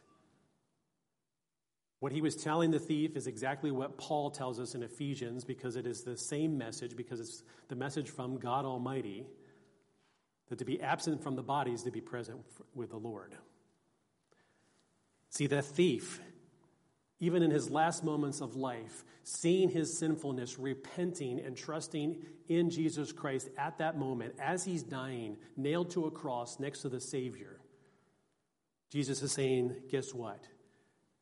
What 1.99 2.11
he 2.11 2.21
was 2.21 2.35
telling 2.35 2.71
the 2.71 2.79
thief 2.79 3.15
is 3.15 3.27
exactly 3.27 3.69
what 3.69 3.97
Paul 3.97 4.31
tells 4.31 4.59
us 4.59 4.73
in 4.73 4.81
Ephesians 4.81 5.43
because 5.43 5.75
it 5.75 5.85
is 5.85 6.01
the 6.01 6.17
same 6.17 6.57
message, 6.57 6.95
because 6.95 7.19
it's 7.19 7.43
the 7.67 7.75
message 7.75 8.09
from 8.09 8.39
God 8.39 8.65
Almighty 8.65 9.27
that 10.49 10.57
to 10.59 10.65
be 10.65 10.81
absent 10.81 11.21
from 11.21 11.35
the 11.35 11.43
body 11.43 11.71
is 11.71 11.83
to 11.83 11.91
be 11.91 12.01
present 12.01 12.39
with 12.73 12.89
the 12.89 12.97
Lord. 12.97 13.35
See, 15.29 15.47
the 15.47 15.61
thief 15.61 16.19
even 17.21 17.41
in 17.41 17.49
his 17.49 17.69
last 17.69 18.03
moments 18.03 18.41
of 18.41 18.57
life, 18.57 19.05
seeing 19.23 19.69
his 19.69 19.97
sinfulness, 19.97 20.59
repenting, 20.59 21.39
and 21.39 21.55
trusting 21.55 22.17
in 22.49 22.69
Jesus 22.69 23.13
Christ 23.13 23.47
at 23.57 23.77
that 23.77 23.97
moment, 23.97 24.35
as 24.37 24.65
he's 24.65 24.83
dying, 24.83 25.37
nailed 25.55 25.91
to 25.91 26.07
a 26.07 26.11
cross 26.11 26.59
next 26.59 26.81
to 26.81 26.89
the 26.89 26.99
Savior, 26.99 27.61
Jesus 28.89 29.21
is 29.21 29.31
saying, 29.31 29.73
Guess 29.89 30.13
what? 30.13 30.45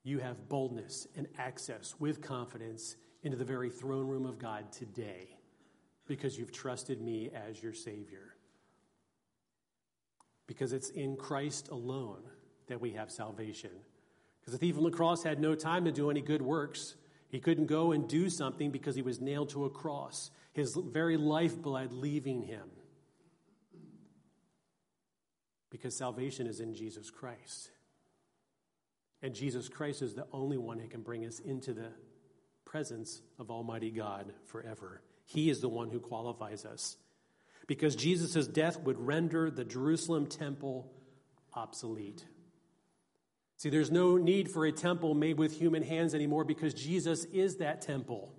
you 0.03 0.19
have 0.19 0.49
boldness 0.49 1.07
and 1.15 1.27
access 1.38 1.95
with 1.99 2.21
confidence 2.21 2.95
into 3.23 3.38
the 3.38 3.45
very 3.45 3.69
throne 3.69 4.07
room 4.07 4.25
of 4.25 4.39
God 4.39 4.71
today 4.71 5.38
because 6.07 6.38
you've 6.38 6.51
trusted 6.51 7.01
me 7.01 7.29
as 7.33 7.62
your 7.62 7.73
Savior. 7.73 8.33
Because 10.47 10.73
it's 10.73 10.89
in 10.89 11.15
Christ 11.15 11.69
alone 11.69 12.23
that 12.67 12.81
we 12.81 12.91
have 12.93 13.12
salvation. 13.12 13.71
Because 14.39 14.54
the 14.54 14.58
thief 14.58 14.78
on 14.78 14.84
the 14.84 14.91
cross 14.91 15.23
had 15.23 15.39
no 15.39 15.56
time 15.56 15.86
to 15.86 15.91
do 15.91 16.10
any 16.10 16.21
good 16.21 16.41
works. 16.41 16.95
He 17.28 17.39
couldn't 17.39 17.67
go 17.67 17.91
and 17.91 18.08
do 18.08 18.30
something 18.30 18.71
because 18.71 18.95
he 18.95 19.02
was 19.02 19.21
nailed 19.21 19.49
to 19.49 19.65
a 19.65 19.69
cross, 19.69 20.32
his 20.54 20.75
very 20.75 21.17
lifeblood 21.17 21.91
leaving 21.91 22.41
him. 22.41 22.69
Because 25.69 25.95
salvation 25.95 26.47
is 26.47 26.60
in 26.60 26.73
Jesus 26.73 27.12
Christ. 27.12 27.69
And 29.21 29.36
Jesus 29.36 29.69
Christ 29.69 30.02
is 30.02 30.15
the 30.15 30.25
only 30.32 30.58
one 30.58 30.80
who 30.80 30.88
can 30.88 31.02
bring 31.02 31.25
us 31.25 31.39
into 31.39 31.73
the 31.73 31.91
presence 32.65 33.21
of 33.38 33.52
Almighty 33.52 33.91
God 33.91 34.34
forever. 34.45 35.02
He 35.25 35.49
is 35.49 35.60
the 35.60 35.69
one 35.69 35.89
who 35.89 35.99
qualifies 35.99 36.65
us. 36.65 36.97
Because 37.67 37.95
Jesus' 37.95 38.47
death 38.47 38.80
would 38.80 38.99
render 38.99 39.52
the 39.52 39.65
Jerusalem 39.65 40.25
temple 40.25 40.91
obsolete. 41.54 42.25
See, 43.59 43.69
there's 43.69 43.91
no 43.91 44.15
need 44.15 44.49
for 44.49 44.65
a 44.65 44.71
temple 44.71 45.13
made 45.13 45.37
with 45.37 45.59
human 45.59 45.83
hands 45.83 46.15
anymore 46.15 46.45
because 46.45 46.73
Jesus 46.73 47.25
is 47.25 47.57
that 47.57 47.81
temple. 47.81 48.33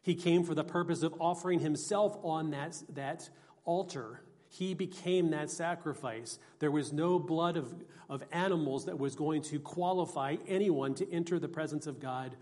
He 0.00 0.14
came 0.14 0.44
for 0.44 0.54
the 0.54 0.62
purpose 0.62 1.02
of 1.02 1.12
offering 1.18 1.58
himself 1.58 2.16
on 2.22 2.50
that, 2.50 2.80
that 2.94 3.28
altar. 3.64 4.22
He 4.48 4.74
became 4.74 5.30
that 5.30 5.50
sacrifice. 5.50 6.38
There 6.60 6.70
was 6.70 6.92
no 6.92 7.18
blood 7.18 7.56
of, 7.56 7.74
of 8.08 8.22
animals 8.30 8.84
that 8.84 8.96
was 8.96 9.16
going 9.16 9.42
to 9.42 9.58
qualify 9.58 10.36
anyone 10.46 10.94
to 10.94 11.12
enter 11.12 11.40
the 11.40 11.48
presence 11.48 11.88
of 11.88 11.98
God 11.98 12.36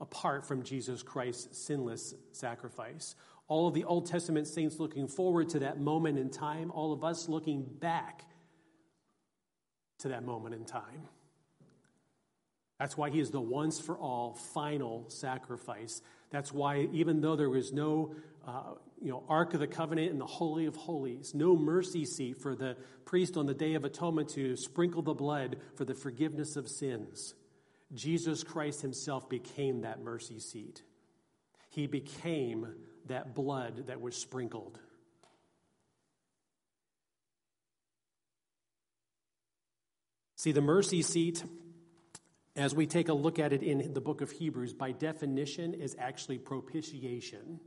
apart 0.00 0.44
from 0.44 0.64
Jesus 0.64 1.04
Christ's 1.04 1.56
sinless 1.56 2.16
sacrifice. 2.32 3.14
All 3.46 3.68
of 3.68 3.74
the 3.74 3.84
Old 3.84 4.06
Testament 4.06 4.48
saints 4.48 4.80
looking 4.80 5.06
forward 5.06 5.48
to 5.50 5.60
that 5.60 5.78
moment 5.78 6.18
in 6.18 6.28
time, 6.28 6.72
all 6.72 6.92
of 6.92 7.04
us 7.04 7.28
looking 7.28 7.62
back 7.62 8.24
to 10.04 10.10
that 10.10 10.22
moment 10.22 10.54
in 10.54 10.66
time. 10.66 11.08
That's 12.78 12.94
why 12.94 13.08
he 13.08 13.20
is 13.20 13.30
the 13.30 13.40
once 13.40 13.80
for 13.80 13.96
all 13.96 14.34
final 14.52 15.06
sacrifice. 15.08 16.02
That's 16.30 16.52
why, 16.52 16.88
even 16.92 17.22
though 17.22 17.36
there 17.36 17.48
was 17.48 17.72
no 17.72 18.14
uh, 18.46 18.74
you 19.00 19.10
know, 19.10 19.24
Ark 19.30 19.54
of 19.54 19.60
the 19.60 19.66
Covenant 19.66 20.10
in 20.10 20.18
the 20.18 20.26
Holy 20.26 20.66
of 20.66 20.76
Holies, 20.76 21.32
no 21.34 21.56
mercy 21.56 22.04
seat 22.04 22.42
for 22.42 22.54
the 22.54 22.76
priest 23.06 23.38
on 23.38 23.46
the 23.46 23.54
Day 23.54 23.74
of 23.74 23.84
Atonement 23.84 24.28
to 24.30 24.56
sprinkle 24.56 25.00
the 25.00 25.14
blood 25.14 25.56
for 25.74 25.86
the 25.86 25.94
forgiveness 25.94 26.56
of 26.56 26.68
sins, 26.68 27.34
Jesus 27.94 28.42
Christ 28.42 28.82
himself 28.82 29.30
became 29.30 29.80
that 29.80 30.02
mercy 30.02 30.38
seat. 30.38 30.82
He 31.70 31.86
became 31.86 32.66
that 33.06 33.34
blood 33.34 33.86
that 33.86 34.02
was 34.02 34.16
sprinkled. 34.16 34.78
See, 40.44 40.52
the 40.52 40.60
mercy 40.60 41.00
seat, 41.00 41.42
as 42.54 42.74
we 42.74 42.86
take 42.86 43.08
a 43.08 43.14
look 43.14 43.38
at 43.38 43.54
it 43.54 43.62
in 43.62 43.94
the 43.94 44.00
book 44.02 44.20
of 44.20 44.30
Hebrews, 44.30 44.74
by 44.74 44.92
definition 44.92 45.72
is 45.72 45.96
actually 45.98 46.36
propitiation. 46.36 47.60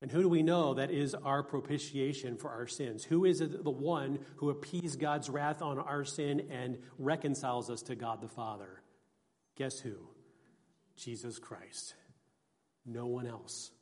And 0.00 0.08
who 0.08 0.22
do 0.22 0.28
we 0.28 0.44
know 0.44 0.74
that 0.74 0.92
is 0.92 1.16
our 1.16 1.42
propitiation 1.42 2.36
for 2.36 2.48
our 2.48 2.68
sins? 2.68 3.02
Who 3.02 3.24
is 3.24 3.40
the 3.40 3.72
one 3.72 4.20
who 4.36 4.50
appeased 4.50 5.00
God's 5.00 5.28
wrath 5.28 5.62
on 5.62 5.80
our 5.80 6.04
sin 6.04 6.46
and 6.48 6.78
reconciles 6.96 7.68
us 7.68 7.82
to 7.82 7.96
God 7.96 8.20
the 8.20 8.28
Father? 8.28 8.84
Guess 9.56 9.80
who? 9.80 9.96
Jesus 10.96 11.40
Christ. 11.40 11.96
No 12.86 13.06
one 13.06 13.26
else. 13.26 13.72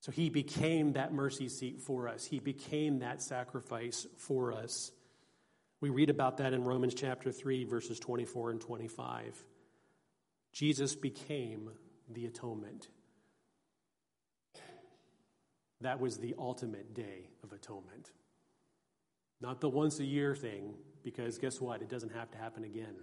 So 0.00 0.10
he 0.10 0.28
became 0.28 0.94
that 0.94 1.12
mercy 1.12 1.48
seat 1.48 1.82
for 1.82 2.08
us, 2.08 2.24
he 2.24 2.40
became 2.40 2.98
that 2.98 3.22
sacrifice 3.22 4.08
for 4.18 4.52
us. 4.52 4.90
We 5.80 5.90
read 5.90 6.10
about 6.10 6.38
that 6.38 6.52
in 6.52 6.64
Romans 6.64 6.94
chapter 6.94 7.30
3, 7.30 7.64
verses 7.64 7.98
24 7.98 8.50
and 8.50 8.60
25. 8.60 9.44
Jesus 10.52 10.94
became 10.94 11.70
the 12.08 12.26
atonement. 12.26 12.88
That 15.80 16.00
was 16.00 16.16
the 16.16 16.34
ultimate 16.38 16.94
day 16.94 17.28
of 17.42 17.52
atonement. 17.52 18.10
Not 19.40 19.60
the 19.60 19.68
once 19.68 19.98
a 19.98 20.04
year 20.04 20.34
thing, 20.34 20.74
because 21.02 21.36
guess 21.38 21.60
what? 21.60 21.82
It 21.82 21.90
doesn't 21.90 22.12
have 22.12 22.30
to 22.30 22.38
happen 22.38 22.64
again. 22.64 22.94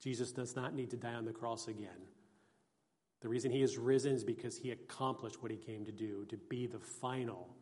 Jesus 0.00 0.32
does 0.32 0.54
not 0.54 0.74
need 0.74 0.90
to 0.90 0.96
die 0.96 1.14
on 1.14 1.24
the 1.24 1.32
cross 1.32 1.68
again. 1.68 2.08
The 3.22 3.28
reason 3.28 3.52
he 3.52 3.62
is 3.62 3.78
risen 3.78 4.12
is 4.12 4.24
because 4.24 4.58
he 4.58 4.72
accomplished 4.72 5.42
what 5.42 5.52
he 5.52 5.56
came 5.56 5.84
to 5.84 5.92
do, 5.92 6.26
to 6.26 6.36
be 6.36 6.66
the 6.66 6.80
final 6.80 7.56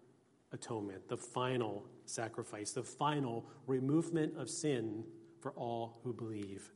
atonement, 0.52 1.08
the 1.08 1.16
final 1.16 1.86
sacrifice, 2.04 2.72
the 2.72 2.82
final 2.82 3.46
removement 3.66 4.36
of 4.36 4.50
sin 4.50 5.04
for 5.40 5.52
all 5.52 6.00
who 6.04 6.12
believe. 6.12 6.70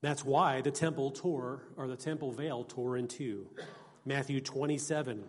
That's 0.00 0.24
why 0.24 0.60
the 0.60 0.70
temple 0.70 1.10
tore, 1.10 1.62
or 1.76 1.88
the 1.88 1.96
temple 1.96 2.32
veil 2.32 2.64
tore 2.64 2.96
in 2.96 3.08
two. 3.08 3.48
Matthew 4.04 4.40
27, 4.40 5.24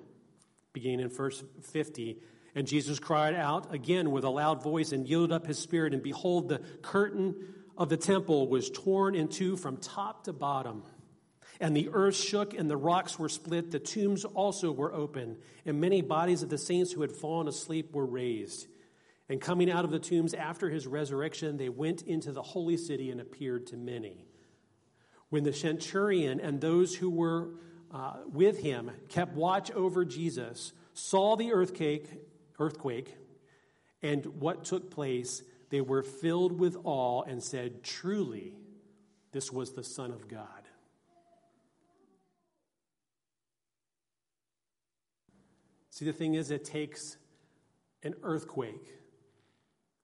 beginning 0.74 1.02
in 1.02 1.10
verse 1.10 1.44
50. 1.72 2.18
And 2.56 2.68
Jesus 2.68 3.00
cried 3.00 3.36
out 3.36 3.74
again 3.74 4.12
with 4.12 4.24
a 4.24 4.30
loud 4.30 4.64
voice 4.64 4.92
and 4.92 5.08
yielded 5.08 5.32
up 5.32 5.48
his 5.48 5.58
spirit. 5.58 5.94
And 5.94 6.04
behold, 6.04 6.50
the 6.50 6.60
curtain 6.82 7.36
of 7.78 7.90
the 7.90 7.98
temple 7.98 8.48
was 8.48 8.70
torn 8.70 9.16
in 9.16 9.28
two 9.28 9.58
from 9.58 9.78
top 9.78 10.26
to 10.26 10.34
bottom. 10.34 10.84
And 11.60 11.76
the 11.76 11.90
earth 11.92 12.16
shook 12.16 12.54
and 12.54 12.70
the 12.70 12.78
rocks 12.78 13.20
were 13.20 13.30
split. 13.30 13.72
The 13.72 13.80
tombs 13.80 14.24
also 14.24 14.72
were 14.72 14.94
open. 14.94 15.38
And 15.66 15.82
many 15.82 16.02
bodies 16.02 16.42
of 16.42 16.50
the 16.50 16.58
saints 16.58 16.92
who 16.92 17.02
had 17.02 17.12
fallen 17.12 17.48
asleep 17.48 17.94
were 17.94 18.06
raised. 18.06 18.68
And 19.28 19.42
coming 19.42 19.70
out 19.70 19.86
of 19.86 19.92
the 19.92 20.00
tombs 20.00 20.34
after 20.34 20.70
his 20.70 20.88
resurrection, 20.88 21.58
they 21.58 21.70
went 21.70 22.02
into 22.04 22.32
the 22.32 22.42
holy 22.42 22.78
city 22.78 23.12
and 23.12 23.20
appeared 23.20 23.68
to 23.68 23.78
many. 23.78 24.26
When 25.30 25.44
the 25.44 25.54
centurion 25.54 26.40
and 26.40 26.60
those 26.60 26.96
who 26.96 27.10
were 27.10 27.50
uh, 27.92 28.14
with 28.32 28.60
him 28.62 28.92
kept 29.10 29.36
watch 29.36 29.70
over 29.72 30.06
Jesus, 30.06 30.74
saw 30.94 31.36
the 31.36 31.54
earthquake, 31.54 32.08
earthquake 32.58 33.16
and 34.02 34.26
what 34.26 34.66
took 34.66 34.90
place, 34.90 35.44
they 35.70 35.82
were 35.82 36.04
filled 36.04 36.58
with 36.60 36.78
awe 36.84 37.24
and 37.24 37.44
said, 37.44 37.84
Truly, 37.84 38.56
this 39.32 39.52
was 39.52 39.74
the 39.74 39.84
Son 39.84 40.12
of 40.12 40.28
God. 40.28 40.48
See, 46.00 46.06
the 46.06 46.14
thing 46.14 46.36
is, 46.36 46.50
it 46.50 46.64
takes 46.64 47.18
an 48.04 48.16
earthquake 48.24 48.88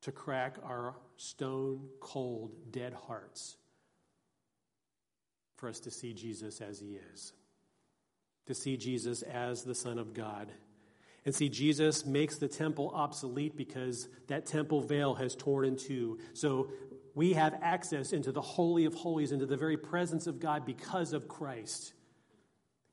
to 0.02 0.12
crack 0.12 0.58
our 0.62 0.94
stone 1.16 1.88
cold, 2.02 2.52
dead 2.70 2.94
hearts 3.08 3.56
for 5.56 5.70
us 5.70 5.80
to 5.80 5.92
see 5.92 6.14
Jesus 6.14 6.60
as 6.60 6.82
he 6.82 7.00
is, 7.14 7.32
to 8.48 8.54
see 8.54 8.76
Jesus 8.76 9.22
as 9.22 9.64
the 9.64 9.74
Son 9.74 9.98
of 9.98 10.14
God. 10.14 10.52
And 11.24 11.34
see, 11.34 11.48
Jesus 11.48 12.06
makes 12.06 12.40
the 12.40 12.50
temple 12.50 12.92
obsolete 12.94 13.56
because 13.56 14.10
that 14.28 14.46
temple 14.46 14.82
veil 14.82 15.16
has 15.16 15.34
torn 15.34 15.64
in 15.64 15.78
two. 15.78 16.20
So 16.34 16.72
we 17.14 17.32
have 17.36 17.58
access 17.62 18.12
into 18.12 18.34
the 18.34 18.42
Holy 18.42 18.84
of 18.84 18.96
Holies, 18.96 19.32
into 19.32 19.46
the 19.46 19.56
very 19.56 19.78
presence 19.78 20.28
of 20.28 20.42
God 20.42 20.66
because 20.66 21.14
of 21.14 21.30
Christ. 21.30 21.94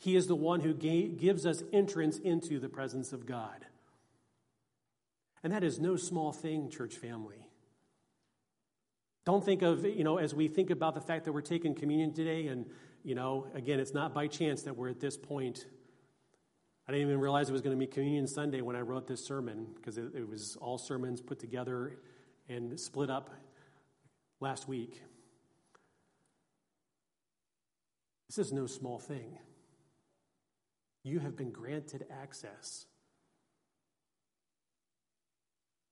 He 0.02 0.16
is 0.16 0.26
the 0.26 0.34
one 0.34 0.58
who 0.58 0.74
gives 0.74 1.46
us 1.46 1.62
entrance 1.72 2.18
into 2.18 2.58
the 2.58 2.68
presence 2.68 3.12
of 3.12 3.24
God. 3.24 3.64
And 5.44 5.52
that 5.52 5.62
is 5.62 5.78
no 5.78 5.94
small 5.94 6.32
thing, 6.32 6.70
church 6.70 6.96
family. 6.96 7.48
Don't 9.24 9.44
think 9.44 9.62
of, 9.62 9.84
you 9.84 10.02
know, 10.02 10.18
as 10.18 10.34
we 10.34 10.48
think 10.48 10.70
about 10.70 10.96
the 10.96 11.00
fact 11.00 11.26
that 11.26 11.32
we're 11.32 11.40
taking 11.40 11.76
communion 11.76 12.12
today, 12.12 12.48
and, 12.48 12.66
you 13.04 13.14
know, 13.14 13.46
again, 13.54 13.78
it's 13.78 13.94
not 13.94 14.12
by 14.12 14.26
chance 14.26 14.62
that 14.62 14.76
we're 14.76 14.88
at 14.88 14.98
this 14.98 15.16
point. 15.16 15.66
I 16.88 16.90
didn't 16.90 17.06
even 17.06 17.20
realize 17.20 17.48
it 17.48 17.52
was 17.52 17.62
going 17.62 17.78
to 17.78 17.78
be 17.78 17.86
Communion 17.86 18.26
Sunday 18.26 18.60
when 18.60 18.74
I 18.74 18.80
wrote 18.80 19.06
this 19.06 19.24
sermon, 19.24 19.68
because 19.76 19.98
it, 19.98 20.06
it 20.16 20.28
was 20.28 20.56
all 20.60 20.78
sermons 20.78 21.20
put 21.20 21.38
together 21.38 21.96
and 22.48 22.78
split 22.80 23.08
up 23.08 23.30
last 24.40 24.66
week. 24.66 25.00
This 28.28 28.44
is 28.44 28.52
no 28.52 28.66
small 28.66 28.98
thing 28.98 29.38
you 31.02 31.18
have 31.18 31.36
been 31.36 31.50
granted 31.50 32.04
access 32.22 32.86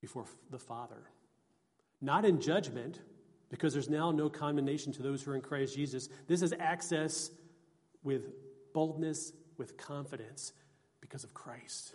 before 0.00 0.24
the 0.50 0.58
Father. 0.58 1.02
Not 2.00 2.24
in 2.24 2.40
judgment, 2.40 3.00
because 3.50 3.72
there's 3.72 3.90
now 3.90 4.10
no 4.10 4.30
condemnation 4.30 4.92
to 4.92 5.02
those 5.02 5.22
who 5.22 5.32
are 5.32 5.34
in 5.34 5.42
Christ 5.42 5.74
Jesus. 5.74 6.08
This 6.26 6.40
is 6.40 6.54
access 6.58 7.30
with 8.02 8.32
boldness, 8.72 9.32
with 9.58 9.76
confidence, 9.76 10.52
because 11.00 11.24
of 11.24 11.34
Christ. 11.34 11.94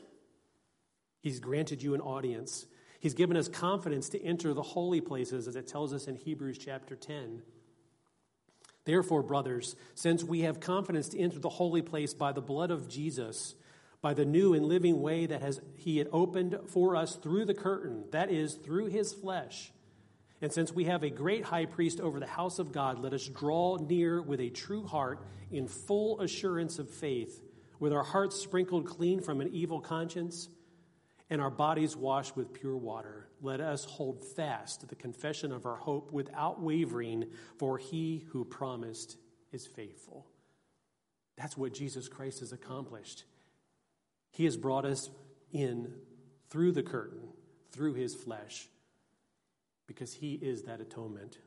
He's 1.22 1.40
granted 1.40 1.82
you 1.82 1.96
an 1.96 2.02
audience. 2.02 2.68
He's 3.00 3.14
given 3.14 3.38
us 3.38 3.48
confidence 3.48 4.10
to 4.10 4.24
enter 4.24 4.54
the 4.54 4.62
holy 4.62 5.02
places, 5.02 5.48
as 5.48 5.56
it 5.56 5.68
tells 5.68 5.94
us 5.94 6.08
in 6.08 6.16
Hebrews 6.16 6.58
chapter 6.58 6.96
10. 6.96 7.42
Therefore, 8.86 9.24
brothers, 9.24 9.76
since 9.96 10.24
we 10.24 10.42
have 10.42 10.60
confidence 10.60 11.10
to 11.10 11.20
enter 11.20 11.40
the 11.40 11.50
holy 11.50 11.82
place 11.82 12.14
by 12.14 12.32
the 12.32 12.42
blood 12.42 12.72
of 12.72 12.88
Jesus, 12.88 13.56
by 14.02 14.14
the 14.14 14.26
new 14.26 14.54
and 14.54 14.66
living 14.66 15.02
way 15.02 15.26
that 15.26 15.42
has 15.42 15.60
he 15.76 15.98
had 15.98 16.08
opened 16.12 16.58
for 16.68 16.96
us 16.96 17.16
through 17.16 17.46
the 17.46 17.56
curtain, 17.56 18.06
that 18.12 18.30
is, 18.30 18.54
through 18.54 18.86
his 18.86 19.14
flesh. 19.14 19.72
And 20.42 20.54
since 20.54 20.72
we 20.72 20.86
have 20.86 21.02
a 21.02 21.10
great 21.10 21.44
high 21.44 21.66
priest 21.66 22.00
over 22.00 22.20
the 22.20 22.28
house 22.28 22.60
of 22.60 22.72
God, 22.72 23.00
let 23.00 23.14
us 23.14 23.28
draw 23.28 23.78
near 23.78 24.22
with 24.22 24.40
a 24.40 24.50
true 24.50 24.86
heart 24.86 25.26
in 25.52 25.68
full 25.68 26.22
assurance 26.22 26.78
of 26.78 26.90
faith, 26.90 27.42
with 27.80 27.92
our 27.92 28.04
hearts 28.04 28.36
sprinkled 28.36 28.86
clean 28.86 29.22
from 29.22 29.42
an 29.42 29.50
evil 29.52 29.80
conscience 29.82 30.50
and 31.30 31.42
our 31.42 31.50
bodies 31.50 31.96
washed 31.96 32.36
with 32.36 32.54
pure 32.54 32.78
water. 32.78 33.25
Let 33.46 33.62
us 33.62 33.86
hold 33.86 34.26
fast 34.26 34.82
to 34.82 34.88
the 34.88 34.96
confession 34.96 35.52
of 35.52 35.68
our 35.68 35.76
hope 35.76 36.12
without 36.12 36.64
wavering, 36.64 37.26
for 37.60 37.78
he 37.78 38.26
who 38.32 38.44
promised 38.44 39.18
is 39.52 39.68
faithful. 39.68 40.26
That's 41.38 41.56
what 41.56 41.72
Jesus 41.72 42.08
Christ 42.08 42.40
has 42.40 42.52
accomplished. 42.52 43.24
He 44.32 44.46
has 44.46 44.58
brought 44.58 44.84
us 44.84 45.12
in 45.52 45.94
through 46.50 46.72
the 46.72 46.82
curtain, 46.82 47.28
through 47.72 47.94
his 47.94 48.16
flesh, 48.16 48.68
because 49.86 50.12
he 50.12 50.34
is 50.34 50.64
that 50.64 50.82
atonement. 50.82 51.38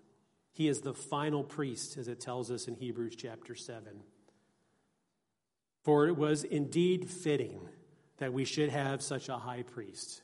He 0.52 0.68
is 0.68 0.82
the 0.82 0.94
final 0.94 1.42
priest, 1.42 1.96
as 1.98 2.06
it 2.06 2.20
tells 2.20 2.48
us 2.52 2.68
in 2.68 2.76
Hebrews 2.76 3.16
chapter 3.16 3.56
7. 3.56 4.04
For 5.82 6.06
it 6.06 6.16
was 6.16 6.44
indeed 6.44 7.10
fitting 7.10 7.58
that 8.18 8.32
we 8.32 8.44
should 8.44 8.68
have 8.68 9.02
such 9.02 9.28
a 9.28 9.38
high 9.38 9.62
priest. 9.62 10.22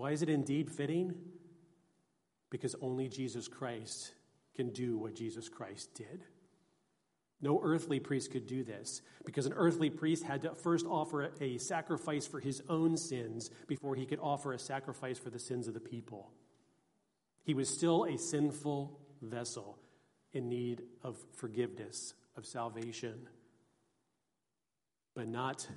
Why 0.00 0.12
is 0.12 0.22
it 0.22 0.30
indeed 0.30 0.70
fitting? 0.70 1.14
Because 2.48 2.74
only 2.80 3.06
Jesus 3.06 3.48
Christ 3.48 4.14
can 4.56 4.70
do 4.70 4.96
what 4.96 5.14
Jesus 5.14 5.50
Christ 5.50 5.92
did. 5.94 6.24
No 7.42 7.60
earthly 7.62 8.00
priest 8.00 8.30
could 8.30 8.46
do 8.46 8.64
this 8.64 9.02
because 9.26 9.44
an 9.44 9.52
earthly 9.52 9.90
priest 9.90 10.24
had 10.24 10.40
to 10.40 10.54
first 10.54 10.86
offer 10.86 11.30
a 11.42 11.58
sacrifice 11.58 12.26
for 12.26 12.40
his 12.40 12.62
own 12.70 12.96
sins 12.96 13.50
before 13.66 13.94
he 13.94 14.06
could 14.06 14.20
offer 14.22 14.54
a 14.54 14.58
sacrifice 14.58 15.18
for 15.18 15.28
the 15.28 15.38
sins 15.38 15.68
of 15.68 15.74
the 15.74 15.80
people. 15.80 16.30
He 17.44 17.52
was 17.52 17.68
still 17.68 18.06
a 18.06 18.16
sinful 18.16 18.98
vessel 19.20 19.78
in 20.32 20.48
need 20.48 20.80
of 21.02 21.18
forgiveness, 21.34 22.14
of 22.38 22.46
salvation, 22.46 23.28
but 25.14 25.28
not 25.28 25.68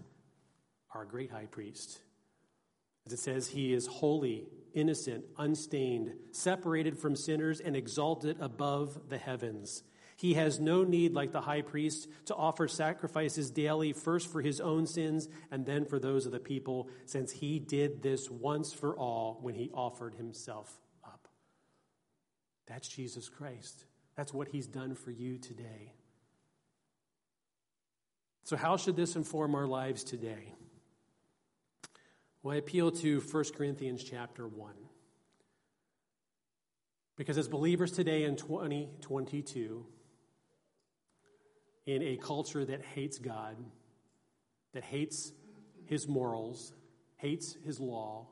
our 0.95 1.03
great 1.03 1.29
high 1.29 1.47
priest. 1.47 1.99
As 3.05 3.13
it 3.13 3.19
says, 3.19 3.49
he 3.49 3.73
is 3.73 3.87
holy, 3.87 4.47
innocent, 4.73 5.25
unstained, 5.37 6.13
separated 6.31 6.97
from 6.97 7.15
sinners, 7.15 7.59
and 7.59 7.75
exalted 7.75 8.37
above 8.39 9.09
the 9.09 9.17
heavens. 9.17 9.83
He 10.15 10.35
has 10.35 10.59
no 10.59 10.83
need, 10.83 11.13
like 11.13 11.31
the 11.31 11.41
high 11.41 11.61
priest, 11.61 12.07
to 12.25 12.35
offer 12.35 12.67
sacrifices 12.67 13.51
daily, 13.51 13.93
first 13.93 14.31
for 14.31 14.41
his 14.41 14.61
own 14.61 14.87
sins 14.87 15.27
and 15.51 15.65
then 15.65 15.85
for 15.85 15.99
those 15.99 16.25
of 16.25 16.31
the 16.31 16.39
people, 16.39 16.89
since 17.05 17.31
he 17.31 17.59
did 17.59 18.01
this 18.01 18.29
once 18.29 18.71
for 18.71 18.95
all 18.95 19.39
when 19.41 19.55
he 19.55 19.69
offered 19.73 20.15
himself 20.15 20.79
up. 21.03 21.27
That's 22.67 22.87
Jesus 22.87 23.27
Christ. 23.27 23.85
That's 24.15 24.33
what 24.33 24.49
he's 24.49 24.67
done 24.67 24.95
for 24.95 25.11
you 25.11 25.37
today. 25.39 25.93
So, 28.43 28.55
how 28.55 28.77
should 28.77 28.95
this 28.95 29.15
inform 29.15 29.55
our 29.55 29.67
lives 29.67 30.03
today? 30.03 30.53
Well, 32.43 32.53
I 32.53 32.57
appeal 32.57 32.91
to 32.91 33.21
1 33.21 33.43
Corinthians 33.55 34.03
chapter 34.03 34.45
1. 34.45 34.73
Because 37.15 37.37
as 37.37 37.47
believers 37.47 37.93
today 37.93 38.25
in 38.25 38.35
2022, 38.35 39.85
in 41.85 42.03
a 42.03 42.17
culture 42.17 42.65
that 42.65 42.83
hates 42.83 43.17
God, 43.17 43.55
that 44.73 44.83
hates 44.83 45.31
his 45.85 46.05
morals, 46.05 46.73
hates 47.15 47.55
his 47.65 47.79
law, 47.79 48.27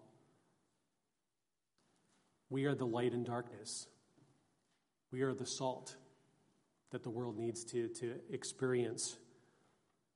we 2.49 2.65
are 2.65 2.75
the 2.75 2.85
light 2.85 3.13
in 3.13 3.23
darkness. 3.23 3.87
We 5.11 5.21
are 5.21 5.33
the 5.33 5.45
salt 5.45 5.95
that 6.89 7.03
the 7.03 7.09
world 7.09 7.37
needs 7.37 7.63
to, 7.65 7.87
to 7.87 8.15
experience. 8.29 9.15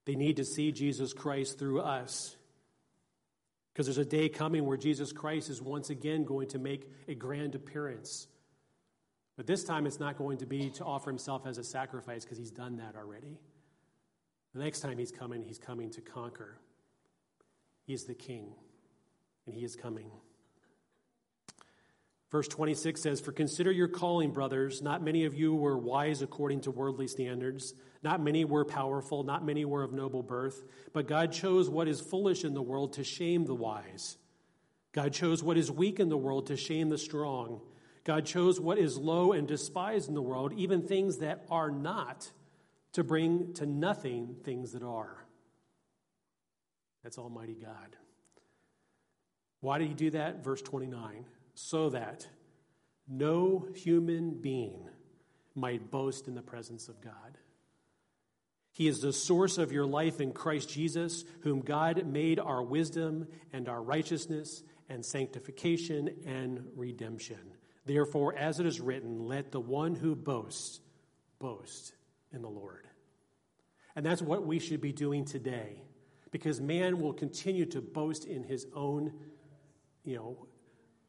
They 0.04 0.16
need 0.16 0.36
to 0.36 0.44
see 0.44 0.74
Jesus 0.74 1.14
Christ 1.14 1.58
through 1.58 1.80
us 1.80 2.36
because 3.76 3.88
there's 3.88 3.98
a 3.98 4.10
day 4.10 4.30
coming 4.30 4.66
where 4.66 4.78
Jesus 4.78 5.12
Christ 5.12 5.50
is 5.50 5.62
once 5.62 5.90
again 5.90 6.24
going 6.24 6.48
to 6.48 6.60
make 6.60 6.90
a 7.10 7.14
grand 7.14 7.56
appearance. 7.56 8.28
But 9.36 9.48
this 9.48 9.66
time 9.66 9.86
it's 9.86 10.00
not 10.00 10.18
going 10.18 10.38
to 10.38 10.46
be 10.46 10.70
to 10.70 10.86
offer 10.86 11.10
himself 11.10 11.46
as 11.46 11.58
a 11.58 11.64
sacrifice 11.64 12.24
because 12.24 12.38
he's 12.38 12.52
done 12.52 12.78
that 12.78 12.96
already. 12.96 13.38
The 14.54 14.64
next 14.64 14.80
time 14.80 14.98
he's 14.98 15.12
coming, 15.12 15.44
he's 15.44 15.58
coming 15.60 15.90
to 15.90 16.00
conquer. 16.00 16.58
He 17.86 17.94
is 17.94 18.06
the 18.06 18.14
king, 18.14 18.54
and 19.46 19.54
he 19.54 19.66
is 19.66 19.76
coming. 19.76 20.10
Verse 22.32 22.48
26 22.48 23.02
says, 23.02 23.22
For 23.22 23.32
consider 23.32 23.72
your 23.72 23.88
calling, 23.88 24.32
brothers. 24.32 24.82
Not 24.82 25.04
many 25.04 25.26
of 25.26 25.36
you 25.36 25.54
were 25.54 25.78
wise 25.78 26.22
according 26.22 26.62
to 26.62 26.72
worldly 26.72 27.08
standards. 27.08 27.74
Not 28.04 28.22
many 28.22 28.46
were 28.46 28.66
powerful. 28.66 29.24
Not 29.24 29.46
many 29.46 29.64
were 29.66 29.84
of 29.84 29.94
noble 29.94 30.24
birth. 30.24 30.64
But 30.94 31.08
God 31.08 31.32
chose 31.32 31.70
what 31.70 31.88
is 31.88 32.02
foolish 32.02 32.44
in 32.44 32.54
the 32.54 32.62
world 32.62 32.94
to 32.94 33.04
shame 33.04 33.46
the 33.46 33.56
wise. 33.56 34.18
God 34.92 35.14
chose 35.14 35.44
what 35.44 35.58
is 35.58 35.72
weak 35.72 36.00
in 36.00 36.10
the 36.10 36.18
world 36.18 36.48
to 36.48 36.58
shame 36.58 36.90
the 36.90 36.98
strong. 36.98 37.62
God 38.06 38.26
chose 38.26 38.60
what 38.60 38.78
is 38.78 38.98
low 38.98 39.34
and 39.34 39.48
despised 39.48 40.08
in 40.08 40.16
the 40.16 40.22
world, 40.22 40.54
even 40.54 40.82
things 40.82 41.18
that 41.18 41.46
are 41.50 41.72
not, 41.72 42.32
to 42.94 43.04
bring 43.04 43.54
to 43.56 43.66
nothing 43.66 44.36
things 44.44 44.72
that 44.72 44.84
are. 44.84 45.26
That's 47.04 47.18
Almighty 47.18 47.56
God. 47.56 47.96
Why 49.60 49.80
did 49.80 49.88
he 49.88 49.94
do 49.94 50.12
that? 50.12 50.44
Verse 50.44 50.62
29 50.62 51.26
so 51.56 51.90
that 51.90 52.28
no 53.08 53.68
human 53.74 54.42
being 54.42 54.88
might 55.56 55.90
boast 55.90 56.28
in 56.28 56.36
the 56.36 56.42
presence 56.42 56.90
of 56.90 57.02
God. 57.02 57.38
He 58.72 58.88
is 58.88 59.00
the 59.00 59.14
source 59.14 59.58
of 59.58 59.72
your 59.72 59.86
life 59.86 60.20
in 60.20 60.34
Christ 60.34 60.70
Jesus, 60.70 61.24
whom 61.42 61.62
God 61.62 62.06
made 62.06 62.40
our 62.40 62.62
wisdom 62.62 63.28
and 63.54 63.70
our 63.70 63.82
righteousness 63.82 64.64
and 64.90 65.04
sanctification 65.06 66.10
and 66.26 66.62
redemption. 66.76 67.40
Therefore, 67.86 68.36
as 68.36 68.60
it 68.60 68.66
is 68.66 68.82
written, 68.82 69.28
let 69.28 69.52
the 69.52 69.62
one 69.62 69.96
who 69.96 70.14
boasts 70.14 70.82
boast 71.40 71.94
in 72.34 72.42
the 72.42 72.50
Lord. 72.50 72.86
And 73.96 74.06
that's 74.06 74.22
what 74.22 74.46
we 74.46 74.60
should 74.60 74.82
be 74.82 74.92
doing 74.92 75.24
today, 75.24 75.82
because 76.32 76.60
man 76.60 77.00
will 77.00 77.14
continue 77.14 77.66
to 77.68 77.80
boast 77.80 78.26
in 78.26 78.44
his 78.44 78.68
own, 78.74 79.14
you 80.04 80.18
know, 80.18 80.48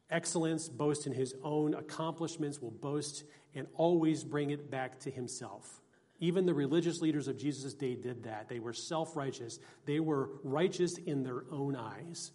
excellence, 0.09 0.69
boast 0.69 1.07
in 1.07 1.13
his 1.13 1.35
own 1.43 1.73
accomplishments, 1.73 2.61
will 2.61 2.71
boast 2.71 3.23
and 3.55 3.67
always 3.75 4.23
bring 4.23 4.51
it 4.51 4.69
back 4.69 4.99
to 4.99 5.11
himself. 5.11 5.81
Even 6.19 6.45
the 6.45 6.53
religious 6.53 7.01
leaders 7.01 7.27
of 7.27 7.37
Jesus' 7.37 7.73
day 7.73 7.95
did 7.95 8.23
that. 8.23 8.49
They 8.49 8.59
were 8.59 8.73
self 8.73 9.15
righteous, 9.15 9.59
they 9.85 9.99
were 9.99 10.29
righteous 10.43 10.97
in 10.97 11.23
their 11.23 11.43
own 11.51 11.75
eyes 11.75 12.31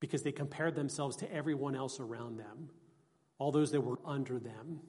because 0.00 0.22
they 0.22 0.32
compared 0.32 0.74
themselves 0.74 1.16
to 1.16 1.32
everyone 1.32 1.74
else 1.74 2.00
around 2.00 2.38
them, 2.38 2.70
all 3.38 3.50
those 3.50 3.72
that 3.72 3.80
were 3.80 3.98
under 4.04 4.38
them. 4.38 4.80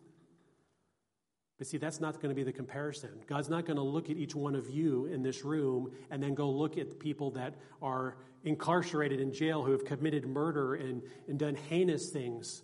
But 1.60 1.68
see, 1.68 1.78
that's 1.78 2.00
not 2.00 2.16
going 2.16 2.30
to 2.30 2.36
be 2.36 2.44
the 2.44 2.54
comparison. 2.54 3.12
God's 3.28 3.50
not 3.50 3.66
going 3.66 3.76
to 3.76 3.84
look 3.84 4.10
at 4.10 4.16
each 4.16 4.34
one 4.34 4.56
of 4.56 4.70
you 4.70 5.08
in 5.08 5.22
this 5.22 5.44
room 5.44 5.92
and 6.10 6.24
then 6.24 6.34
go 6.34 6.50
look 6.50 6.78
at 6.78 7.00
people 7.00 7.32
that 7.32 7.56
are 7.82 8.16
incarcerated 8.46 9.20
in 9.20 9.34
jail 9.34 9.62
who 9.62 9.74
have 9.74 9.84
committed 9.84 10.26
murder 10.26 10.76
and, 10.76 11.04
and 11.28 11.38
done 11.38 11.56
heinous 11.56 12.10
things. 12.12 12.64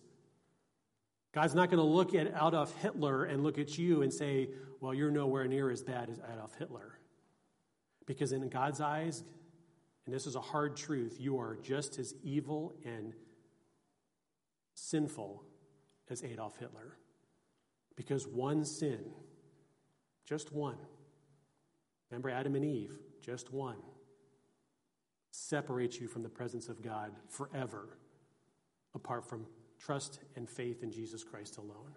God's 1.34 1.54
not 1.54 1.70
going 1.70 1.84
to 1.84 1.84
look 1.84 2.16
at 2.16 2.28
Adolf 2.28 2.74
Hitler 2.82 3.26
and 3.26 3.44
look 3.44 3.60
at 3.60 3.78
you 3.78 4.02
and 4.02 4.14
say, 4.14 4.48
well, 4.80 4.94
you're 4.94 5.12
nowhere 5.12 5.46
near 5.46 5.70
as 5.70 5.84
bad 5.84 6.10
as 6.10 6.22
Adolf 6.34 6.56
Hitler. 6.58 6.98
Because 8.06 8.32
in 8.32 8.48
God's 8.48 8.80
eyes, 8.80 9.26
and 10.06 10.16
this 10.16 10.26
is 10.26 10.36
a 10.36 10.42
hard 10.42 10.78
truth, 10.78 11.18
you 11.20 11.38
are 11.38 11.58
just 11.62 12.00
as 12.00 12.14
evil 12.24 12.74
and 12.86 13.14
sinful 14.74 15.44
as 16.10 16.24
Adolf 16.24 16.58
Hitler. 16.58 16.98
Because 17.96 18.28
one 18.28 18.66
sin, 18.66 19.00
just 20.26 20.52
one, 20.52 20.78
remember 22.10 22.30
Adam 22.30 22.56
and 22.56 22.66
Eve, 22.66 22.92
just 23.22 23.54
one, 23.54 23.78
separates 25.32 26.00
you 26.00 26.08
from 26.08 26.24
the 26.24 26.30
presence 26.30 26.70
of 26.70 26.82
God 26.82 27.12
forever, 27.30 27.98
apart 28.94 29.26
from 29.28 29.46
trust 29.80 30.20
and 30.36 30.50
faith 30.50 30.84
in 30.84 30.92
Jesus 30.92 31.24
Christ 31.24 31.58
alone. 31.58 31.96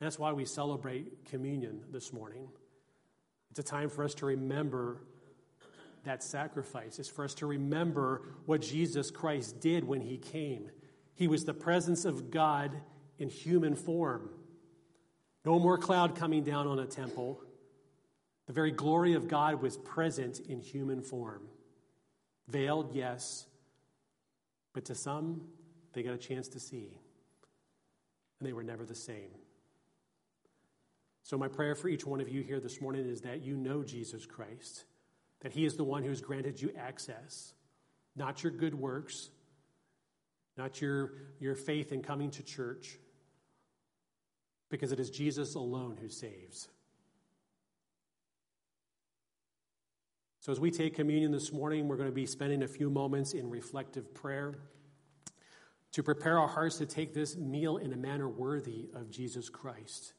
And 0.00 0.06
that's 0.06 0.18
why 0.18 0.32
we 0.32 0.44
celebrate 0.44 1.26
communion 1.26 1.82
this 1.92 2.12
morning. 2.12 2.48
It's 3.50 3.60
a 3.60 3.62
time 3.62 3.88
for 3.88 4.02
us 4.02 4.14
to 4.14 4.26
remember 4.26 5.02
that 6.04 6.22
sacrifice. 6.22 6.98
It's 6.98 7.08
for 7.08 7.24
us 7.24 7.34
to 7.34 7.46
remember 7.46 8.22
what 8.46 8.62
Jesus 8.62 9.10
Christ 9.10 9.60
did 9.60 9.84
when 9.84 10.00
he 10.00 10.16
came 10.16 10.70
He 11.14 11.28
was 11.28 11.44
the 11.44 11.54
presence 11.54 12.04
of 12.04 12.30
God 12.30 12.80
in 13.18 13.28
human 13.28 13.76
form. 13.76 14.30
No 15.44 15.58
more 15.58 15.78
cloud 15.78 16.14
coming 16.14 16.44
down 16.44 16.66
on 16.66 16.78
a 16.78 16.86
temple. 16.86 17.40
The 18.46 18.52
very 18.52 18.70
glory 18.70 19.14
of 19.14 19.28
God 19.28 19.62
was 19.62 19.76
present 19.76 20.40
in 20.40 20.60
human 20.60 21.02
form. 21.02 21.42
Veiled, 22.48 22.94
yes, 22.94 23.46
but 24.72 24.84
to 24.86 24.94
some, 24.94 25.42
they 25.92 26.02
got 26.02 26.14
a 26.14 26.18
chance 26.18 26.48
to 26.48 26.60
see. 26.60 26.90
And 28.38 28.48
they 28.48 28.52
were 28.52 28.62
never 28.62 28.84
the 28.84 28.94
same. 28.94 29.30
So, 31.24 31.38
my 31.38 31.48
prayer 31.48 31.74
for 31.76 31.88
each 31.88 32.04
one 32.04 32.20
of 32.20 32.28
you 32.28 32.42
here 32.42 32.58
this 32.58 32.80
morning 32.80 33.08
is 33.08 33.20
that 33.20 33.42
you 33.42 33.56
know 33.56 33.84
Jesus 33.84 34.26
Christ, 34.26 34.84
that 35.40 35.52
He 35.52 35.64
is 35.64 35.76
the 35.76 35.84
one 35.84 36.02
who's 36.02 36.20
granted 36.20 36.60
you 36.60 36.72
access, 36.76 37.54
not 38.16 38.42
your 38.42 38.50
good 38.50 38.74
works, 38.74 39.30
not 40.56 40.80
your, 40.80 41.12
your 41.38 41.54
faith 41.54 41.92
in 41.92 42.02
coming 42.02 42.30
to 42.32 42.42
church, 42.42 42.98
because 44.72 44.90
it 44.90 44.98
is 44.98 45.10
Jesus 45.10 45.54
alone 45.54 45.98
who 46.00 46.08
saves. 46.08 46.68
So, 50.40 50.50
as 50.50 50.58
we 50.58 50.70
take 50.72 50.96
communion 50.96 51.30
this 51.30 51.52
morning, 51.52 51.86
we're 51.86 51.98
going 51.98 52.08
to 52.08 52.14
be 52.14 52.26
spending 52.26 52.62
a 52.62 52.68
few 52.68 52.90
moments 52.90 53.34
in 53.34 53.50
reflective 53.50 54.12
prayer 54.14 54.54
to 55.92 56.02
prepare 56.02 56.38
our 56.38 56.48
hearts 56.48 56.78
to 56.78 56.86
take 56.86 57.12
this 57.12 57.36
meal 57.36 57.76
in 57.76 57.92
a 57.92 57.96
manner 57.96 58.28
worthy 58.28 58.88
of 58.94 59.10
Jesus 59.10 59.50
Christ, 59.50 60.14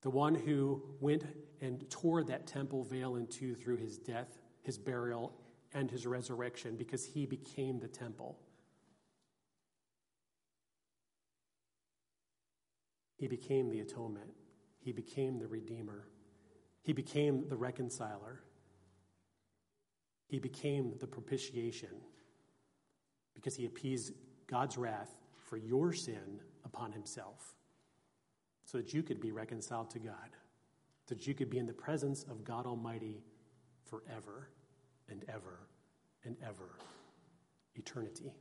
the 0.00 0.10
one 0.10 0.34
who 0.34 0.82
went 1.00 1.24
and 1.60 1.88
tore 1.90 2.24
that 2.24 2.46
temple 2.46 2.84
veil 2.84 3.16
in 3.16 3.26
two 3.26 3.54
through 3.54 3.76
his 3.76 3.98
death, 3.98 4.38
his 4.62 4.78
burial, 4.78 5.34
and 5.74 5.90
his 5.90 6.06
resurrection, 6.06 6.74
because 6.74 7.04
he 7.04 7.26
became 7.26 7.78
the 7.78 7.88
temple. 7.88 8.38
He 13.16 13.26
became 13.26 13.70
the 13.70 13.80
atonement. 13.80 14.30
He 14.78 14.92
became 14.92 15.38
the 15.38 15.46
Redeemer. 15.46 16.06
He 16.82 16.92
became 16.92 17.48
the 17.48 17.56
reconciler. 17.56 18.40
He 20.28 20.38
became 20.38 20.94
the 21.00 21.06
propitiation 21.06 22.00
because 23.34 23.56
he 23.56 23.66
appeased 23.66 24.12
God's 24.46 24.76
wrath 24.76 25.10
for 25.48 25.56
your 25.56 25.92
sin 25.92 26.40
upon 26.64 26.92
himself 26.92 27.54
so 28.64 28.78
that 28.78 28.92
you 28.92 29.02
could 29.02 29.20
be 29.20 29.30
reconciled 29.30 29.90
to 29.90 29.98
God, 29.98 30.36
so 31.08 31.14
that 31.14 31.26
you 31.26 31.34
could 31.34 31.50
be 31.50 31.58
in 31.58 31.66
the 31.66 31.72
presence 31.72 32.24
of 32.24 32.44
God 32.44 32.66
Almighty 32.66 33.22
forever 33.84 34.48
and 35.08 35.24
ever 35.28 35.60
and 36.24 36.36
ever, 36.42 36.76
eternity. 37.76 38.32